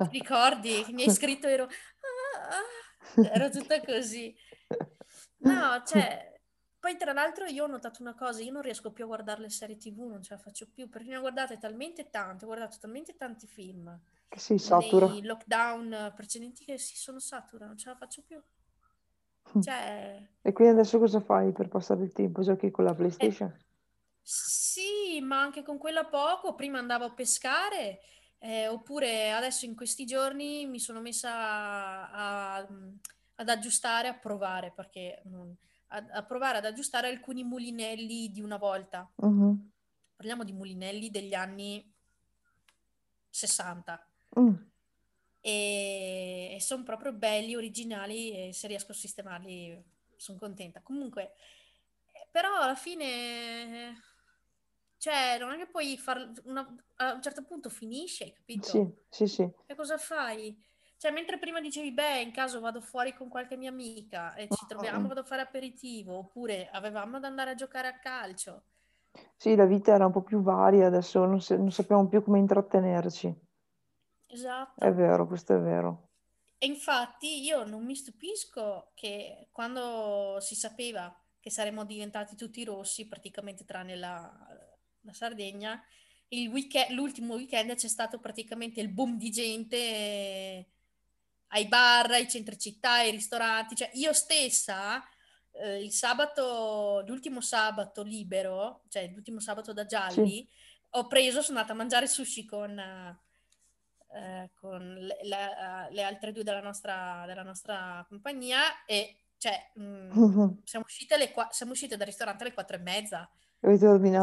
Ti 0.01 0.09
ricordi? 0.09 0.85
Mi 0.91 1.03
hai 1.03 1.09
scritto, 1.09 1.47
ero... 1.47 1.65
"Ah, 1.65 2.49
ah", 2.49 3.27
ero 3.35 3.49
tutta 3.49 3.79
così. 3.81 4.35
No, 5.39 5.83
cioè, 5.85 6.31
poi 6.79 6.95
tra 6.97 7.13
l'altro 7.13 7.45
io 7.45 7.65
ho 7.65 7.67
notato 7.67 8.01
una 8.01 8.15
cosa, 8.15 8.41
io 8.41 8.51
non 8.51 8.61
riesco 8.61 8.91
più 8.91 9.03
a 9.03 9.07
guardare 9.07 9.41
le 9.41 9.49
serie 9.49 9.77
TV, 9.77 10.07
non 10.07 10.21
ce 10.23 10.33
la 10.33 10.39
faccio 10.39 10.67
più, 10.69 10.89
perché 10.89 11.09
ne 11.09 11.17
ho 11.17 11.21
guardate 11.21 11.57
talmente 11.57 12.09
tante, 12.09 12.45
ho 12.45 12.47
guardato 12.47 12.77
talmente 12.79 13.15
tanti 13.15 13.47
film 13.47 13.99
Che 14.33 14.39
si 14.39 14.57
satura. 14.57 15.05
nei 15.05 15.21
lockdown 15.23 16.13
precedenti 16.15 16.65
che 16.65 16.77
si 16.79 16.95
sono 16.97 17.19
satura, 17.19 17.67
non 17.67 17.77
ce 17.77 17.89
la 17.89 17.95
faccio 17.95 18.23
più. 18.23 18.41
Cioè, 19.61 20.27
E 20.41 20.51
quindi 20.51 20.73
adesso 20.73 20.99
cosa 20.99 21.19
fai 21.19 21.51
per 21.51 21.67
passare 21.69 22.03
il 22.03 22.11
tempo? 22.11 22.41
Giochi 22.41 22.71
con 22.71 22.83
la 22.85 22.91
eh, 22.91 22.95
PlayStation? 22.95 23.53
sì, 24.21 25.19
ma 25.21 25.39
anche 25.41 25.63
con 25.63 25.77
quella 25.77 26.05
poco, 26.05 26.55
prima 26.55 26.79
andavo 26.79 27.05
a 27.05 27.13
pescare, 27.13 27.99
eh, 28.39 28.67
oppure 28.67 29.31
adesso 29.31 29.65
in 29.65 29.75
questi 29.75 30.05
giorni 30.05 30.65
mi 30.65 30.79
sono 30.79 30.99
messa 31.01 31.31
a- 31.31 32.55
a- 32.57 32.67
ad 33.35 33.49
aggiustare, 33.49 34.07
a 34.07 34.17
provare, 34.17 34.71
perché 34.71 35.21
mm, 35.27 35.51
a, 35.89 36.05
a 36.11 36.23
provare 36.25 36.57
ad 36.57 36.65
aggiustare 36.65 37.07
alcuni 37.07 37.43
mulinelli 37.43 38.31
di 38.31 38.41
una 38.41 38.57
volta. 38.57 39.09
Mhm. 39.17 39.71
Parliamo 40.15 40.43
di 40.43 40.53
mulinelli 40.53 41.09
degli 41.09 41.33
anni 41.33 41.91
60. 43.29 44.07
Mm. 44.37 44.57
e, 45.41 46.53
e 46.55 46.59
sono 46.61 46.83
proprio 46.83 47.13
belli, 47.13 47.55
originali 47.55 48.49
e 48.49 48.53
se 48.53 48.67
riesco 48.67 48.91
a 48.91 48.95
sistemarli 48.95 49.83
sono 50.15 50.37
contenta. 50.39 50.81
Comunque, 50.81 51.33
però 52.31 52.59
alla 52.59 52.75
fine, 52.75 53.95
cioè, 54.97 55.37
non 55.39 55.51
è 55.51 55.57
che 55.57 55.67
puoi 55.67 55.97
far 55.97 56.31
una, 56.45 56.65
a 56.95 57.13
un 57.13 57.21
certo 57.21 57.43
punto 57.43 57.69
finisce, 57.69 58.31
capito? 58.33 58.63
Sì, 58.69 58.93
sì, 59.09 59.27
sì. 59.27 59.51
E 59.65 59.75
cosa 59.75 59.97
fai? 59.97 60.57
Cioè, 60.97 61.11
mentre 61.11 61.37
prima 61.39 61.59
dicevi, 61.61 61.91
beh, 61.91 62.21
in 62.21 62.31
caso 62.31 62.59
vado 62.61 62.79
fuori 62.81 63.13
con 63.13 63.27
qualche 63.29 63.57
mia 63.57 63.69
amica 63.69 64.35
e 64.35 64.49
ci 64.49 64.65
troviamo, 64.65 65.07
vado 65.07 65.21
a 65.21 65.23
fare 65.25 65.41
aperitivo, 65.41 66.17
oppure 66.17 66.69
avevamo 66.71 67.19
da 67.19 67.27
andare 67.27 67.51
a 67.51 67.55
giocare 67.55 67.87
a 67.87 67.99
calcio. 67.99 68.63
Sì, 69.37 69.55
la 69.55 69.65
vita 69.65 69.93
era 69.93 70.05
un 70.05 70.11
po' 70.11 70.23
più 70.23 70.41
varia, 70.41 70.87
adesso 70.87 71.23
non, 71.25 71.39
se- 71.39 71.57
non 71.57 71.71
sappiamo 71.71 72.07
più 72.07 72.23
come 72.23 72.39
intrattenerci. 72.39 73.35
Esatto. 74.33 74.83
È 74.83 74.91
vero, 74.91 75.27
questo 75.27 75.55
è 75.55 75.59
vero. 75.59 76.09
E 76.57 76.65
infatti 76.65 77.43
io 77.43 77.65
non 77.65 77.85
mi 77.85 77.95
stupisco 77.95 78.91
che 78.95 79.49
quando 79.51 80.37
si 80.39 80.55
sapeva 80.55 81.15
che 81.39 81.49
saremmo 81.51 81.83
diventati 81.85 82.35
tutti 82.35 82.63
rossi, 82.63 83.07
praticamente 83.07 83.65
tranne 83.65 83.95
la, 83.95 84.31
la 85.01 85.13
Sardegna, 85.13 85.81
il 86.29 86.47
weekend, 86.47 86.91
l'ultimo 86.91 87.35
weekend 87.35 87.75
c'è 87.75 87.87
stato 87.89 88.17
praticamente 88.19 88.79
il 88.81 88.87
boom 88.89 89.17
di 89.17 89.29
gente 89.29 89.75
eh, 89.75 90.67
ai 91.47 91.67
bar, 91.67 92.11
ai 92.11 92.29
centri 92.29 92.57
città, 92.57 92.93
ai 92.93 93.11
ristoranti. 93.11 93.75
Cioè, 93.75 93.91
io 93.93 94.13
stessa, 94.13 95.03
eh, 95.51 95.83
il 95.83 95.91
sabato, 95.91 97.03
l'ultimo 97.05 97.41
sabato 97.41 98.01
libero, 98.03 98.83
cioè 98.87 99.11
l'ultimo 99.13 99.39
sabato 99.41 99.73
da 99.73 99.85
gialli, 99.85 100.37
Sì. 100.37 100.47
ho 100.91 101.07
preso, 101.07 101.41
sono 101.41 101.57
andata 101.57 101.73
a 101.73 101.77
mangiare 101.77 102.07
sushi 102.07 102.45
con, 102.45 102.81
eh, 104.13 104.51
con 104.53 104.79
le, 104.95 105.17
le- 105.23 105.87
le 105.89 106.03
altre 106.03 106.31
due 106.31 106.43
della 106.43 106.61
nostra, 106.61 107.23
della 107.25 107.43
nostra 107.43 108.05
compagnia 108.07 108.83
e 108.85 109.17
cioè, 109.37 109.71
mh, 109.75 110.59
siamo 110.63 110.85
uscite, 110.85 111.15
alle 111.15 111.33
siamo 111.51 111.71
uscite 111.73 111.97
dal 111.97 112.07
ristorante 112.07 112.43
alle 112.43 112.53
quattro 112.53 112.77
e 112.77 112.79
mezza. 112.79 113.29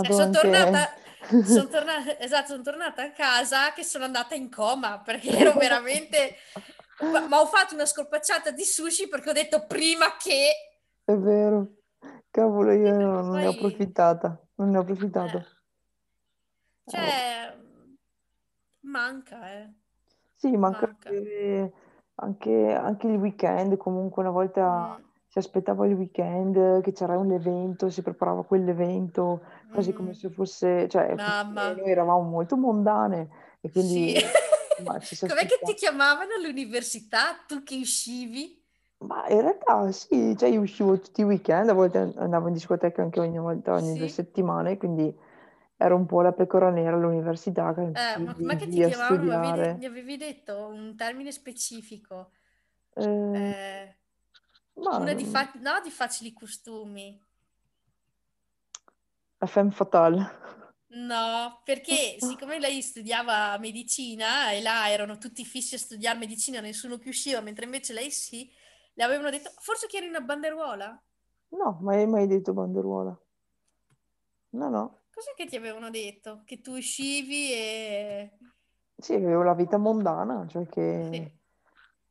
Cioè, 0.02 0.12
sono 0.12 0.30
tornata, 0.30 0.94
son 1.44 1.70
tornata, 1.70 2.18
esatto, 2.20 2.46
sono 2.48 2.62
tornata 2.62 3.02
a 3.02 3.12
casa 3.12 3.72
che 3.72 3.82
sono 3.84 4.04
andata 4.04 4.34
in 4.34 4.50
coma 4.50 5.00
perché 5.00 5.30
ero 5.30 5.52
veramente... 5.54 6.36
Ma, 7.00 7.20
ma 7.28 7.40
ho 7.40 7.46
fatto 7.46 7.74
una 7.74 7.86
scorpacciata 7.86 8.50
di 8.50 8.64
sushi 8.64 9.08
perché 9.08 9.30
ho 9.30 9.32
detto 9.32 9.66
prima 9.66 10.16
che... 10.18 10.52
È 11.04 11.16
vero. 11.16 11.76
Cavolo, 12.30 12.72
io 12.72 12.92
non 12.96 13.26
non 13.26 13.30
ne 13.38 13.46
ho 13.46 13.54
Poi, 13.54 13.56
approfittata. 13.56 14.40
Non 14.56 14.70
ne 14.70 14.78
ho 14.78 14.80
approfittato. 14.82 15.38
eh, 15.38 15.46
cioè, 16.84 17.56
manca, 18.80 19.50
eh, 19.52 19.72
Sì, 20.40 20.56
manca 20.56 20.86
manca. 20.86 21.10
avere 21.10 21.72
anche, 22.14 22.72
anche 22.72 23.06
il 23.08 23.16
weekend, 23.16 23.76
comunque 23.76 24.22
una 24.22 24.30
volta 24.32 24.88
Mm, 24.88 25.04
si 25.28 25.38
aspettava 25.38 25.86
il 25.86 25.92
weekend, 25.94 26.80
che 26.80 26.92
c'era 26.92 27.18
un 27.18 27.30
evento, 27.32 27.90
si 27.90 28.00
preparava 28.02 28.42
quell'evento, 28.44 29.42
quasi 29.70 29.92
come 29.92 30.12
mm, 30.12 30.14
se 30.14 30.30
fosse, 30.30 30.88
cioè, 30.88 31.20
noi 31.48 31.90
eravamo 31.90 32.22
molto 32.22 32.56
mondane 32.56 33.28
e 33.60 33.70
sì. 33.70 34.14
quindi 34.14 34.32
ma 34.76 34.98
si 35.00 35.14
Com'è 35.26 35.46
che 35.46 35.60
ti 35.64 35.74
chiamavano 35.74 36.34
all'università? 36.34 37.44
Tu 37.46 37.62
che 37.62 37.76
uscivi? 37.76 38.62
Ma 39.02 39.26
in 39.28 39.40
realtà 39.40 39.90
sì, 39.92 40.36
cioè 40.36 40.48
io 40.50 40.60
uscivo 40.60 40.98
tutti 41.00 41.22
i 41.22 41.24
weekend, 41.24 41.68
a 41.70 41.72
volte 41.72 42.12
andavo 42.16 42.48
in 42.48 42.52
discoteca 42.54 43.00
anche 43.02 43.20
ogni 43.20 43.38
volta, 43.38 43.74
ogni 43.74 43.96
due 43.96 44.08
Sì? 44.08 44.08
settimane, 44.08 44.76
quindi 44.76 45.14
ero 45.82 45.96
un 45.96 46.04
po' 46.06 46.20
la 46.20 46.32
pecora 46.32 46.70
nera 46.70 46.94
all'università, 46.96 47.72
che 47.74 47.90
Eh, 47.92 48.18
ma 48.18 48.34
chiudi 48.34 48.56
che 48.56 48.68
ti 48.68 48.84
chiamavano? 48.84 49.38
Mi 49.38 49.48
avevi, 49.48 49.78
mi 49.78 49.84
avevi 49.86 50.16
detto 50.18 50.66
un 50.66 50.94
termine 50.94 51.32
specifico. 51.32 52.32
Eh, 52.96 53.04
Eh, 53.32 53.96
ma 54.82 54.98
una 54.98 55.14
di, 55.14 55.24
fa- 55.24 55.52
no, 55.54 55.80
di 55.82 55.90
facili 55.90 56.32
costumi. 56.32 57.18
la 59.40 59.46
femme 59.46 59.70
fatale. 59.70 60.38
No, 60.92 61.60
perché 61.64 62.16
siccome 62.18 62.58
lei 62.58 62.82
studiava 62.82 63.56
medicina 63.58 64.50
e 64.50 64.60
là 64.60 64.90
erano 64.90 65.18
tutti 65.18 65.44
fissi 65.44 65.76
a 65.76 65.78
studiare 65.78 66.18
medicina, 66.18 66.60
nessuno 66.60 66.98
più 66.98 67.10
usciva, 67.10 67.40
mentre 67.40 67.64
invece 67.64 67.92
lei 67.92 68.10
sì, 68.10 68.50
le 68.94 69.04
avevano 69.04 69.30
detto, 69.30 69.50
forse 69.60 69.86
che 69.86 69.98
eri 69.98 70.08
una 70.08 70.20
banderuola? 70.20 71.00
No, 71.52 71.78
mai, 71.80 72.06
mai 72.08 72.26
detto 72.26 72.52
banderuola. 72.52 73.16
No, 74.52 74.68
no. 74.70 74.99
Cos'è 75.20 75.34
che 75.36 75.44
ti 75.44 75.56
avevano 75.56 75.90
detto? 75.90 76.40
Che 76.46 76.62
tu 76.62 76.78
uscivi 76.78 77.52
e... 77.52 78.38
Sì, 78.96 79.12
avevo 79.12 79.42
la 79.42 79.52
vita 79.52 79.76
mondana, 79.76 80.46
cioè 80.48 80.66
che, 80.66 81.10
Sì, 81.12 81.38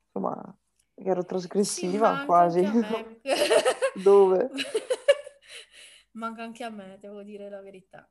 insomma, 0.05 0.55
che 0.93 1.09
ero 1.09 1.21
sì, 1.21 1.27
trasgressiva 1.27 2.11
manca 2.11 2.25
quasi. 2.25 2.61
Dove? 4.03 4.51
Manca 6.13 6.43
anche 6.43 6.63
a 6.63 6.69
me, 6.69 6.99
devo 6.99 7.23
dire 7.23 7.49
la 7.49 7.61
verità. 7.61 8.07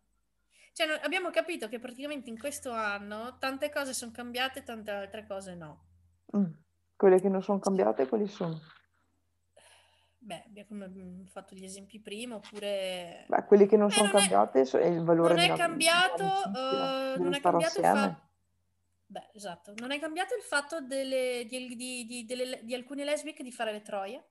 Cioè, 0.72 0.88
abbiamo 1.04 1.30
capito 1.30 1.68
che 1.68 1.78
praticamente 1.78 2.28
in 2.28 2.38
questo 2.38 2.72
anno 2.72 3.38
tante 3.38 3.70
cose 3.70 3.94
sono 3.94 4.10
cambiate, 4.10 4.64
tante 4.64 4.90
altre 4.90 5.24
cose 5.28 5.54
no. 5.54 5.86
Mm. 6.36 6.50
Quelle 6.96 7.20
che 7.20 7.28
non 7.28 7.40
sono 7.40 7.60
cambiate, 7.60 8.08
quali 8.08 8.26
sono? 8.26 8.60
Beh, 10.28 10.42
abbiamo 10.44 10.86
mm, 10.86 11.24
fatto 11.24 11.54
gli 11.54 11.64
esempi 11.64 11.98
prima, 12.00 12.34
oppure... 12.34 13.24
Beh, 13.28 13.44
quelle 13.46 13.64
che 13.64 13.78
non 13.78 13.86
Beh, 13.86 13.94
sono 13.94 14.10
non 14.12 14.20
so- 14.66 14.76
è 14.76 14.84
il 14.84 15.02
valore 15.02 15.32
non 15.34 15.42
è 15.42 15.56
cambiato, 15.56 16.16
dello 16.50 17.16
non 17.16 17.32
è 17.32 17.40
cambiato 17.40 17.78
il 17.80 17.86
fatto... 17.86 18.20
Beh, 19.06 19.30
esatto, 19.32 19.72
non 19.78 19.90
è 19.90 19.98
cambiato 19.98 20.34
il 20.34 20.42
fatto 20.42 20.82
delle- 20.82 21.46
di, 21.48 21.74
di- 21.74 22.04
di- 22.04 22.24
delle- 22.26 22.60
di 22.62 22.74
alcune 22.74 23.04
lesbiche 23.04 23.42
di 23.42 23.50
fare 23.50 23.72
le 23.72 23.80
troie. 23.80 24.22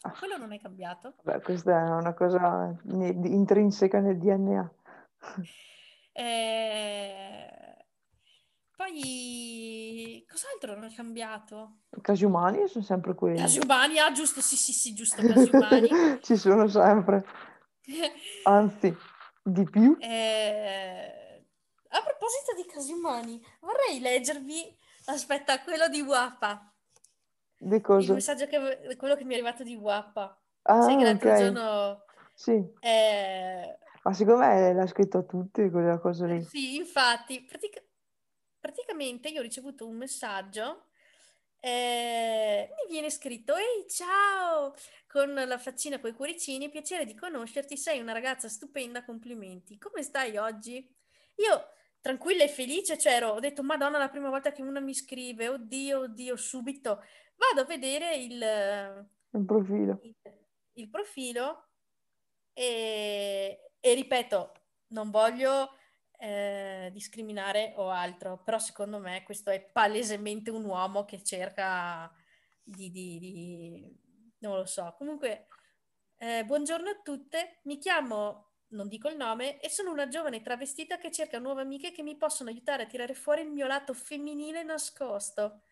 Ah, 0.00 0.10
Quello 0.18 0.36
non 0.38 0.52
è 0.52 0.58
cambiato. 0.58 1.14
Vabbè, 1.22 1.40
questa 1.40 1.70
è 1.86 1.88
una 1.90 2.14
cosa 2.14 2.76
intrinseca 2.88 4.00
nel 4.00 4.18
DNA. 4.18 4.72
Eh, 6.14 7.67
Poi, 8.78 10.24
cos'altro 10.30 10.74
non 10.78 10.84
è 10.88 10.94
cambiato? 10.94 11.78
Casi 12.00 12.24
umani 12.24 12.68
sono 12.68 12.84
sempre 12.84 13.12
quelli. 13.12 13.36
Casi 13.36 13.58
umani, 13.58 13.98
ah, 13.98 14.12
giusto, 14.12 14.40
sì, 14.40 14.54
sì, 14.54 14.72
sì, 14.72 14.94
giusto, 14.94 15.20
casi 15.26 15.50
umani. 15.52 15.88
Ci 16.22 16.36
sono 16.36 16.68
sempre, 16.68 17.26
anzi, 18.44 18.94
di 19.42 19.64
più. 19.68 19.96
Eh, 19.98 21.44
a 21.88 22.02
proposito 22.02 22.54
di 22.54 22.66
casi 22.72 22.92
umani, 22.92 23.44
vorrei 23.58 23.98
leggervi, 23.98 24.72
aspetta, 25.06 25.60
quello 25.62 25.88
di 25.88 26.00
Wappa, 26.02 26.72
Di 27.58 27.74
il 27.74 27.80
cosa? 27.82 28.14
messaggio 28.14 28.46
che, 28.46 28.94
quello 28.96 29.16
che 29.16 29.24
mi 29.24 29.32
è 29.32 29.38
arrivato 29.38 29.64
di 29.64 29.74
Wappa. 29.74 30.40
Sai 30.62 30.96
che 30.96 31.02
Ah, 31.02 31.04
l'altro 31.04 31.30
ok. 31.30 31.36
giorno... 31.36 32.04
Sì. 32.32 32.64
eh, 32.78 33.78
Ma 34.04 34.12
secondo 34.12 34.38
me 34.46 34.72
l'ha 34.72 34.86
scritto 34.86 35.18
a 35.18 35.22
tutti 35.24 35.68
quella 35.68 35.98
cosa 35.98 36.26
lì. 36.26 36.40
Sì, 36.44 36.76
infatti, 36.76 37.42
pratica- 37.42 37.82
praticamente 38.58 39.28
io 39.28 39.40
ho 39.40 39.42
ricevuto 39.42 39.86
un 39.86 39.96
messaggio, 39.96 40.86
eh, 41.60 42.68
mi 42.70 42.92
viene 42.92 43.10
scritto, 43.10 43.56
ehi 43.56 43.88
ciao, 43.88 44.74
con 45.08 45.32
la 45.34 45.58
faccina 45.58 45.98
con 45.98 46.10
i 46.10 46.14
cuoricini, 46.14 46.70
piacere 46.70 47.04
di 47.04 47.14
conoscerti, 47.14 47.76
sei 47.76 48.00
una 48.00 48.12
ragazza 48.12 48.48
stupenda, 48.48 49.04
complimenti. 49.04 49.78
Come 49.78 50.02
stai 50.02 50.36
oggi? 50.36 50.76
Io, 51.36 51.68
tranquilla 52.00 52.44
e 52.44 52.48
felice, 52.48 52.96
cioè 52.96 53.14
ero, 53.14 53.30
ho 53.30 53.40
detto, 53.40 53.62
Madonna, 53.62 53.98
la 53.98 54.08
prima 54.08 54.28
volta 54.28 54.52
che 54.52 54.62
una 54.62 54.80
mi 54.80 54.94
scrive, 54.94 55.48
oddio, 55.48 56.00
oddio, 56.00 56.36
subito, 56.36 57.02
vado 57.36 57.60
a 57.62 57.64
vedere 57.64 58.16
il, 58.16 59.08
Un 59.30 59.44
profilo. 59.44 59.98
il, 60.02 60.14
il 60.74 60.88
profilo 60.88 61.70
e, 62.52 63.72
e 63.80 63.94
ripeto, 63.94 64.52
non 64.88 65.10
voglio 65.10 65.77
eh, 66.18 66.90
discriminare 66.92 67.72
o 67.76 67.90
altro, 67.90 68.42
però 68.42 68.58
secondo 68.58 68.98
me 68.98 69.22
questo 69.24 69.50
è 69.50 69.60
palesemente 69.60 70.50
un 70.50 70.64
uomo 70.64 71.04
che 71.04 71.22
cerca 71.22 72.12
di, 72.62 72.90
di- 72.90 73.18
di- 73.18 73.98
non 74.40 74.56
lo 74.56 74.66
so. 74.66 74.94
Comunque, 74.98 75.46
eh, 76.18 76.44
buongiorno 76.44 76.90
a 76.90 77.00
tutte, 77.02 77.60
mi 77.64 77.78
chiamo, 77.78 78.50
non 78.68 78.88
dico 78.88 79.08
il 79.08 79.16
nome, 79.16 79.60
e 79.60 79.70
sono 79.70 79.92
una 79.92 80.08
giovane 80.08 80.42
travestita 80.42 80.98
che 80.98 81.10
cerca 81.12 81.38
nuove 81.38 81.62
amiche 81.62 81.92
che 81.92 82.02
mi 82.02 82.16
possono 82.16 82.50
aiutare 82.50 82.84
a 82.84 82.86
tirare 82.86 83.14
fuori 83.14 83.42
il 83.42 83.50
mio 83.50 83.66
lato 83.66 83.94
femminile 83.94 84.62
nascosto. 84.64 85.62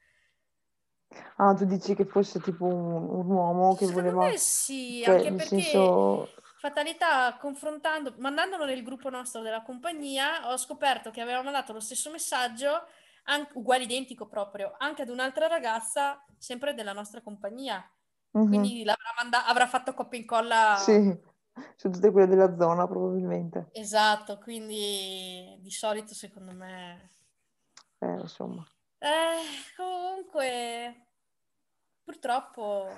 Ah, 1.38 1.54
tu 1.54 1.64
dici 1.66 1.94
che 1.94 2.04
fosse 2.04 2.40
tipo 2.40 2.64
un, 2.66 3.08
un 3.08 3.30
uomo 3.30 3.74
che 3.76 3.86
Secondo 3.86 3.86
voleva, 3.86 4.32
me 4.32 4.36
sì, 4.38 5.02
cioè 5.02 5.14
anche 5.14 5.30
nel 5.30 5.40
perché 5.40 5.42
senso, 5.42 6.34
fatalità, 6.66 7.36
confrontando, 7.38 8.14
mandandolo 8.18 8.64
nel 8.64 8.82
gruppo 8.82 9.08
nostro 9.10 9.40
della 9.42 9.62
compagnia, 9.62 10.50
ho 10.50 10.56
scoperto 10.56 11.10
che 11.10 11.20
aveva 11.20 11.42
mandato 11.42 11.72
lo 11.72 11.80
stesso 11.80 12.10
messaggio, 12.10 12.86
an- 13.24 13.48
uguale 13.54 13.84
identico 13.84 14.26
proprio, 14.26 14.74
anche 14.78 15.02
ad 15.02 15.08
un'altra 15.08 15.46
ragazza, 15.46 16.24
sempre 16.38 16.74
della 16.74 16.92
nostra 16.92 17.22
compagnia. 17.22 17.88
mhm, 18.34 18.48
Quindi 18.48 18.84
l'avrà 18.84 19.12
manda- 19.16 19.46
avrà 19.46 19.66
fatto 19.66 19.94
copia 19.94 20.18
e 20.18 20.22
incolla. 20.22 20.76
Sì, 20.76 20.92
sono 21.76 21.94
tutte 21.94 22.10
quelle 22.12 22.26
della 22.28 22.54
zona 22.56 22.86
probabilmente. 22.86 23.72
Esatto, 23.72 24.38
quindi 24.38 25.56
di 25.60 25.70
solito 25.70 26.14
secondo 26.14 26.52
me... 26.52 27.12
Eh, 28.00 28.20
insomma. 28.20 28.64
Eh, 28.98 29.42
comunque, 29.76 31.06
purtroppo... 32.04 32.88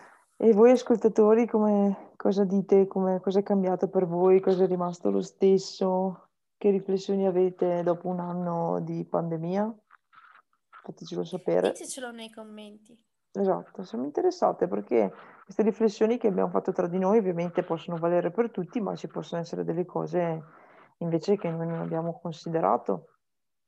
E 0.40 0.52
voi 0.52 0.70
ascoltatori, 0.70 1.46
come, 1.46 2.12
cosa 2.16 2.44
dite? 2.44 2.86
Come, 2.86 3.20
cosa 3.20 3.40
è 3.40 3.42
cambiato 3.42 3.88
per 3.88 4.06
voi? 4.06 4.40
Cosa 4.40 4.64
è 4.64 4.66
rimasto 4.68 5.10
lo 5.10 5.20
stesso? 5.20 6.28
Che 6.56 6.70
riflessioni 6.70 7.26
avete 7.26 7.82
dopo 7.82 8.08
un 8.08 8.20
anno 8.20 8.80
di 8.80 9.04
pandemia? 9.04 9.76
Fatecelo 10.84 11.24
sapere. 11.24 11.72
Ditecelo 11.72 12.12
nei 12.12 12.30
commenti. 12.30 12.96
Esatto, 13.32 13.82
siamo 13.82 14.04
interessate 14.04 14.68
perché 14.68 15.12
queste 15.44 15.62
riflessioni 15.62 16.18
che 16.18 16.28
abbiamo 16.28 16.50
fatto 16.50 16.72
tra 16.72 16.86
di 16.86 16.98
noi 16.98 17.18
ovviamente 17.18 17.62
possono 17.62 17.98
valere 17.98 18.30
per 18.30 18.50
tutti, 18.50 18.80
ma 18.80 18.94
ci 18.96 19.08
possono 19.08 19.40
essere 19.40 19.64
delle 19.64 19.84
cose 19.84 20.42
invece 20.98 21.36
che 21.36 21.50
noi 21.50 21.66
non 21.66 21.80
abbiamo 21.80 22.18
considerato 22.20 23.18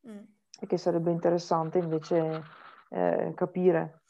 Mm. 0.06 0.22
e 0.61 0.66
che 0.66 0.78
sarebbe 0.78 1.11
interessante 1.11 1.78
invece 1.78 2.42
eh, 2.88 3.33
capire 3.35 4.00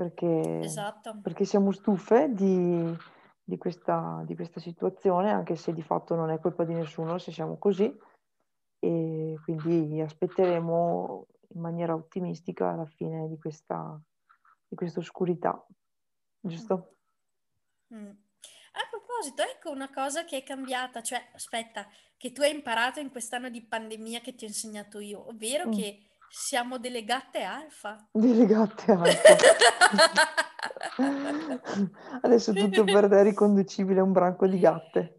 perché, 0.00 0.60
Esatto. 0.60 1.20
perché 1.20 1.44
siamo 1.44 1.72
stufe 1.72 2.32
di, 2.32 2.96
di 3.44 3.58
questa, 3.58 4.22
di 4.24 4.34
questa 4.34 4.58
situazione, 4.58 5.30
anche 5.30 5.56
se 5.56 5.74
di 5.74 5.82
fatto 5.82 6.14
non 6.14 6.30
è 6.30 6.38
colpa 6.40 6.64
di 6.64 6.72
nessuno 6.72 7.18
se 7.18 7.32
siamo 7.32 7.58
così 7.58 7.94
e 8.78 9.38
quindi 9.44 10.00
aspetteremo 10.00 11.26
in 11.48 11.60
maniera 11.60 11.94
ottimistica 11.94 12.70
alla 12.70 12.86
fine 12.86 13.28
di 13.28 13.36
questa, 13.36 14.00
di 14.66 14.74
questa 14.74 15.00
oscurità, 15.00 15.66
giusto? 16.40 16.94
Mm. 17.92 18.08
A 18.72 18.86
proposito, 18.88 19.42
ecco 19.42 19.70
una 19.70 19.90
cosa 19.90 20.24
che 20.24 20.38
è 20.38 20.42
cambiata, 20.42 21.02
cioè, 21.02 21.28
aspetta, 21.34 21.86
che 22.16 22.32
tu 22.32 22.40
hai 22.40 22.54
imparato 22.54 23.00
in 23.00 23.10
quest'anno 23.10 23.50
di 23.50 23.66
pandemia 23.66 24.20
che 24.20 24.34
ti 24.34 24.44
ho 24.44 24.48
insegnato 24.48 24.98
io, 24.98 25.28
ovvero 25.28 25.68
Mm. 25.68 25.72
che 25.72 26.09
siamo 26.30 26.78
delle 26.78 27.04
gatte 27.04 27.42
alfa. 27.42 28.08
Delle 28.12 28.46
gatte 28.46 28.92
alfa. 28.92 29.36
Adesso 32.22 32.52
tutto 32.52 32.84
per 32.84 33.08
te 33.08 33.20
è 33.20 33.22
riconducibile 33.22 34.00
a 34.00 34.04
un 34.04 34.12
branco 34.12 34.46
di 34.46 34.58
gatte. 34.58 35.18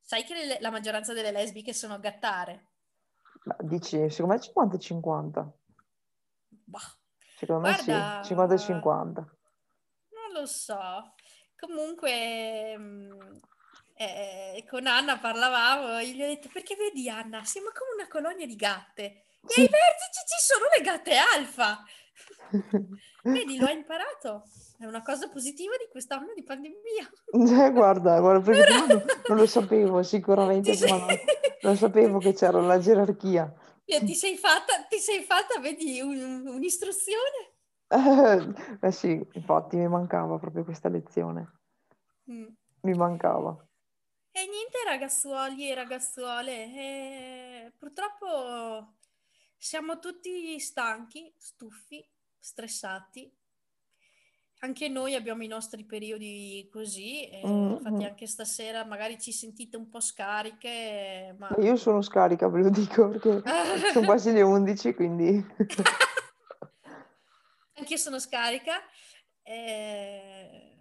Sai 0.00 0.24
che 0.24 0.34
le- 0.34 0.58
la 0.60 0.70
maggioranza 0.70 1.12
delle 1.12 1.30
lesbiche 1.30 1.72
sono 1.72 1.98
gattare? 2.00 2.66
Ma 3.44 3.56
dici, 3.60 4.08
secondo 4.10 4.34
me 4.34 4.40
50-50. 4.40 5.46
Bah, 6.64 6.78
Secondo 7.36 7.68
me 7.68 7.74
Guarda- 7.74 8.22
sì, 8.24 8.34
50-50. 8.34 9.14
non 9.14 10.32
lo 10.34 10.46
so. 10.46 11.14
Comunque, 11.56 12.76
mm, 12.76 13.10
eh, 13.94 14.64
con 14.68 14.86
Anna 14.86 15.18
parlavamo 15.18 15.98
e 15.98 16.08
gli 16.10 16.22
ho 16.22 16.26
detto, 16.26 16.48
perché 16.52 16.74
vedi 16.76 17.08
Anna, 17.08 17.44
siamo 17.44 17.68
come 17.68 17.92
una 18.00 18.08
colonia 18.08 18.46
di 18.46 18.56
gatte. 18.56 19.24
E 19.56 19.60
ai 19.62 19.68
vertici 19.68 20.20
ci 20.26 20.38
sono 20.38 20.64
le 20.76 20.82
gatte 20.84 21.16
alfa. 21.16 21.82
Vedi, 23.22 23.58
l'ho 23.58 23.68
imparato. 23.68 24.44
È 24.78 24.84
una 24.84 25.02
cosa 25.02 25.28
positiva 25.28 25.76
di 25.76 25.88
quest'anno 25.90 26.32
di 26.34 26.42
pandemia. 26.44 27.10
Eh, 27.66 27.70
guarda, 27.72 28.20
guarda, 28.20 28.52
non, 28.86 29.04
non 29.28 29.36
lo 29.36 29.46
sapevo 29.46 30.02
sicuramente, 30.02 30.74
sei- 30.74 30.88
non, 30.90 31.06
non 31.62 31.76
sapevo 31.76 32.18
che 32.18 32.32
c'era 32.32 32.60
la 32.60 32.78
gerarchia. 32.78 33.52
Eh, 33.84 34.04
Ti 34.04 34.14
sei 34.14 34.36
fatta, 34.36 34.82
ti 34.84 34.98
sei 34.98 35.22
fatta, 35.24 35.58
vedi, 35.60 36.00
un- 36.00 36.46
un'istruzione? 36.46 37.56
Eh 38.80 38.92
sì, 38.92 39.26
infatti 39.32 39.76
mi 39.76 39.88
mancava 39.88 40.38
proprio 40.38 40.62
questa 40.64 40.88
lezione, 40.90 41.52
Mm. 42.30 42.46
mi 42.82 42.92
mancava. 42.92 43.56
E 44.30 44.40
niente, 44.46 44.78
ragazzuoli 44.84 45.70
e 45.70 45.74
ragazzuole, 45.74 46.52
eh, 46.52 47.72
purtroppo 47.78 48.92
siamo 49.58 49.98
tutti 49.98 50.58
stanchi, 50.60 51.32
stufi, 51.36 52.06
stressati. 52.38 53.30
Anche 54.60 54.88
noi 54.88 55.14
abbiamo 55.14 55.44
i 55.44 55.48
nostri 55.48 55.84
periodi 55.84 56.68
così, 56.72 57.28
e 57.28 57.46
Mm, 57.46 57.70
infatti 57.72 58.04
anche 58.04 58.26
stasera 58.26 58.84
magari 58.84 59.20
ci 59.20 59.32
sentite 59.32 59.76
un 59.76 59.88
po' 59.88 60.00
scariche, 60.00 61.34
ma... 61.38 61.54
Io 61.60 61.76
sono 61.76 62.02
scarica, 62.02 62.48
ve 62.48 62.62
lo 62.62 62.70
dico, 62.70 63.08
perché 63.08 63.42
sono 63.92 64.06
quasi 64.06 64.32
le 64.32 64.42
11, 64.42 64.94
quindi... 64.94 65.46
Anch'io 67.78 67.96
sono 67.96 68.18
scarica 68.18 68.80
eh, 69.42 70.76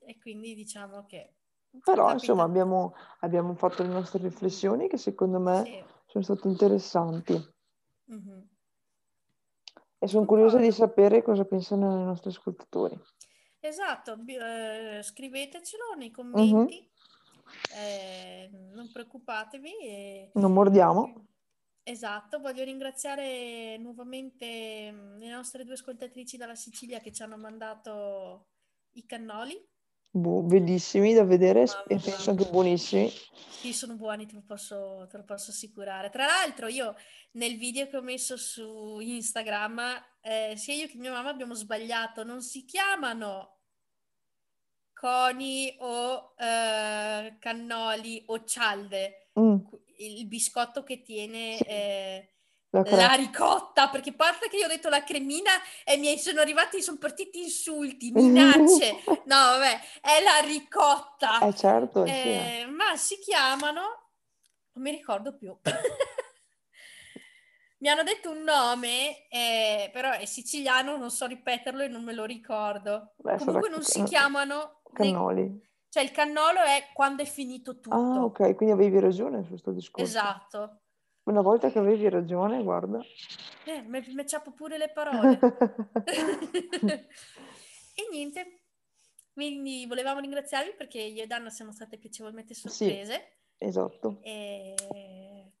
e 0.00 0.18
quindi 0.20 0.54
diciamo 0.54 1.06
che... 1.06 1.36
Però 1.82 2.12
insomma 2.12 2.42
abbiamo, 2.42 2.94
abbiamo 3.20 3.54
fatto 3.54 3.82
le 3.82 3.88
nostre 3.88 4.20
riflessioni 4.20 4.88
che 4.88 4.98
secondo 4.98 5.40
me 5.40 5.64
Sì. 5.64 5.82
Sono 6.12 6.24
state 6.24 6.46
interessanti 6.48 7.32
Mhm. 8.04 8.48
e 9.98 10.06
sono 10.06 10.26
curiosa 10.26 10.58
di 10.58 10.70
sapere 10.70 11.22
cosa 11.22 11.44
pensano 11.46 12.00
i 12.02 12.04
nostri 12.04 12.28
ascoltatori. 12.28 13.00
Esatto, 13.60 14.18
eh, 14.26 15.00
scrivetecelo 15.02 15.94
nei 15.96 16.08
Mhm. 16.08 16.14
commenti, 16.14 16.90
eh, 17.74 18.50
non 18.74 18.90
preoccupatevi. 18.92 19.78
e- 19.80 20.30
Non 20.34 20.52
mordiamo. 20.52 21.28
Esatto, 21.84 22.38
voglio 22.40 22.62
ringraziare 22.62 23.76
nuovamente 23.78 24.92
mm, 24.92 25.18
le 25.18 25.30
nostre 25.30 25.64
due 25.64 25.74
ascoltatrici 25.74 26.36
dalla 26.36 26.54
Sicilia 26.54 27.00
che 27.00 27.10
ci 27.12 27.22
hanno 27.22 27.36
mandato 27.38 28.48
i 28.92 29.06
cannoli. 29.06 29.66
Boh, 30.14 30.42
bellissimi 30.42 31.14
da 31.14 31.24
vedere 31.24 31.62
e 31.88 31.98
penso 31.98 32.30
anche 32.30 32.44
buonissimi. 32.44 33.08
Sì, 33.08 33.72
sono 33.72 33.96
buoni, 33.96 34.26
te 34.26 34.34
lo 34.34 34.42
posso, 34.46 35.06
te 35.08 35.16
lo 35.16 35.24
posso 35.24 35.52
assicurare. 35.52 36.10
Tra 36.10 36.26
l'altro, 36.26 36.66
io 36.66 36.94
nel 37.32 37.56
video 37.56 37.86
che 37.88 37.96
ho 37.96 38.02
messo 38.02 38.36
su 38.36 38.98
Instagram, 39.00 39.80
eh, 40.20 40.52
sia 40.56 40.74
io 40.74 40.86
che 40.86 40.98
mia 40.98 41.12
mamma 41.12 41.30
abbiamo 41.30 41.54
sbagliato, 41.54 42.24
non 42.24 42.42
si 42.42 42.66
chiamano 42.66 43.60
coni 44.92 45.74
o 45.78 46.34
eh, 46.36 47.36
cannoli 47.38 48.22
o 48.26 48.44
cialde, 48.44 49.16
Mm, 49.40 49.56
il 49.96 50.26
biscotto 50.26 50.82
che 50.82 51.00
tiene 51.00 51.56
Sì. 51.56 51.62
eh, 51.64 52.31
la 52.72 53.12
ricotta, 53.14 53.90
perché 53.90 54.10
a 54.10 54.14
parte 54.14 54.48
che 54.48 54.56
io 54.56 54.64
ho 54.64 54.68
detto 54.68 54.88
la 54.88 55.04
cremina 55.04 55.50
e 55.84 55.98
mi 55.98 56.18
sono 56.18 56.40
arrivati, 56.40 56.80
sono 56.80 56.96
partiti 56.96 57.42
insulti, 57.42 58.10
minacce. 58.16 59.02
No, 59.06 59.36
vabbè, 59.36 59.80
è 60.00 60.22
la 60.22 60.46
ricotta. 60.46 61.38
Eh 61.40 61.54
certo, 61.54 62.04
eh 62.04 62.66
ma 62.68 62.96
si 62.96 63.18
chiamano, 63.18 63.80
non 64.72 64.84
mi 64.84 64.90
ricordo 64.90 65.36
più. 65.36 65.56
Mi 67.82 67.88
hanno 67.88 68.04
detto 68.04 68.30
un 68.30 68.42
nome, 68.44 69.26
eh, 69.28 69.90
però 69.92 70.12
è 70.12 70.24
siciliano, 70.24 70.96
non 70.96 71.10
so 71.10 71.26
ripeterlo 71.26 71.82
e 71.82 71.88
non 71.88 72.04
me 72.04 72.12
lo 72.12 72.24
ricordo. 72.24 73.14
Beh, 73.16 73.38
Comunque 73.38 73.68
non 73.70 73.82
si 73.82 74.04
chiamano, 74.04 74.82
Cannoli. 74.92 75.60
cioè 75.88 76.04
il 76.04 76.12
cannolo 76.12 76.60
è 76.60 76.90
quando 76.94 77.22
è 77.22 77.26
finito 77.26 77.80
tutto. 77.80 77.96
Ah, 77.96 78.22
ok, 78.22 78.54
quindi 78.54 78.70
avevi 78.70 79.00
ragione 79.00 79.42
su 79.42 79.48
questo 79.48 79.72
discorso. 79.72 80.06
Esatto. 80.06 80.81
Una 81.24 81.40
volta 81.40 81.70
che 81.70 81.78
avevi 81.78 82.08
ragione, 82.08 82.62
guarda. 82.62 83.00
Eh, 83.64 83.82
mi 83.82 84.26
ciappo 84.26 84.50
pure 84.52 84.76
le 84.76 84.90
parole. 84.90 85.38
e 87.94 88.08
niente, 88.10 88.62
quindi 89.32 89.86
volevamo 89.86 90.20
ringraziarvi 90.20 90.74
perché 90.76 91.00
io 91.00 91.22
ed 91.22 91.30
Anna 91.30 91.50
siamo 91.50 91.72
state 91.72 91.96
piacevolmente 91.96 92.54
sorprese. 92.54 93.36
Esatto. 93.56 94.18
E... 94.22 94.74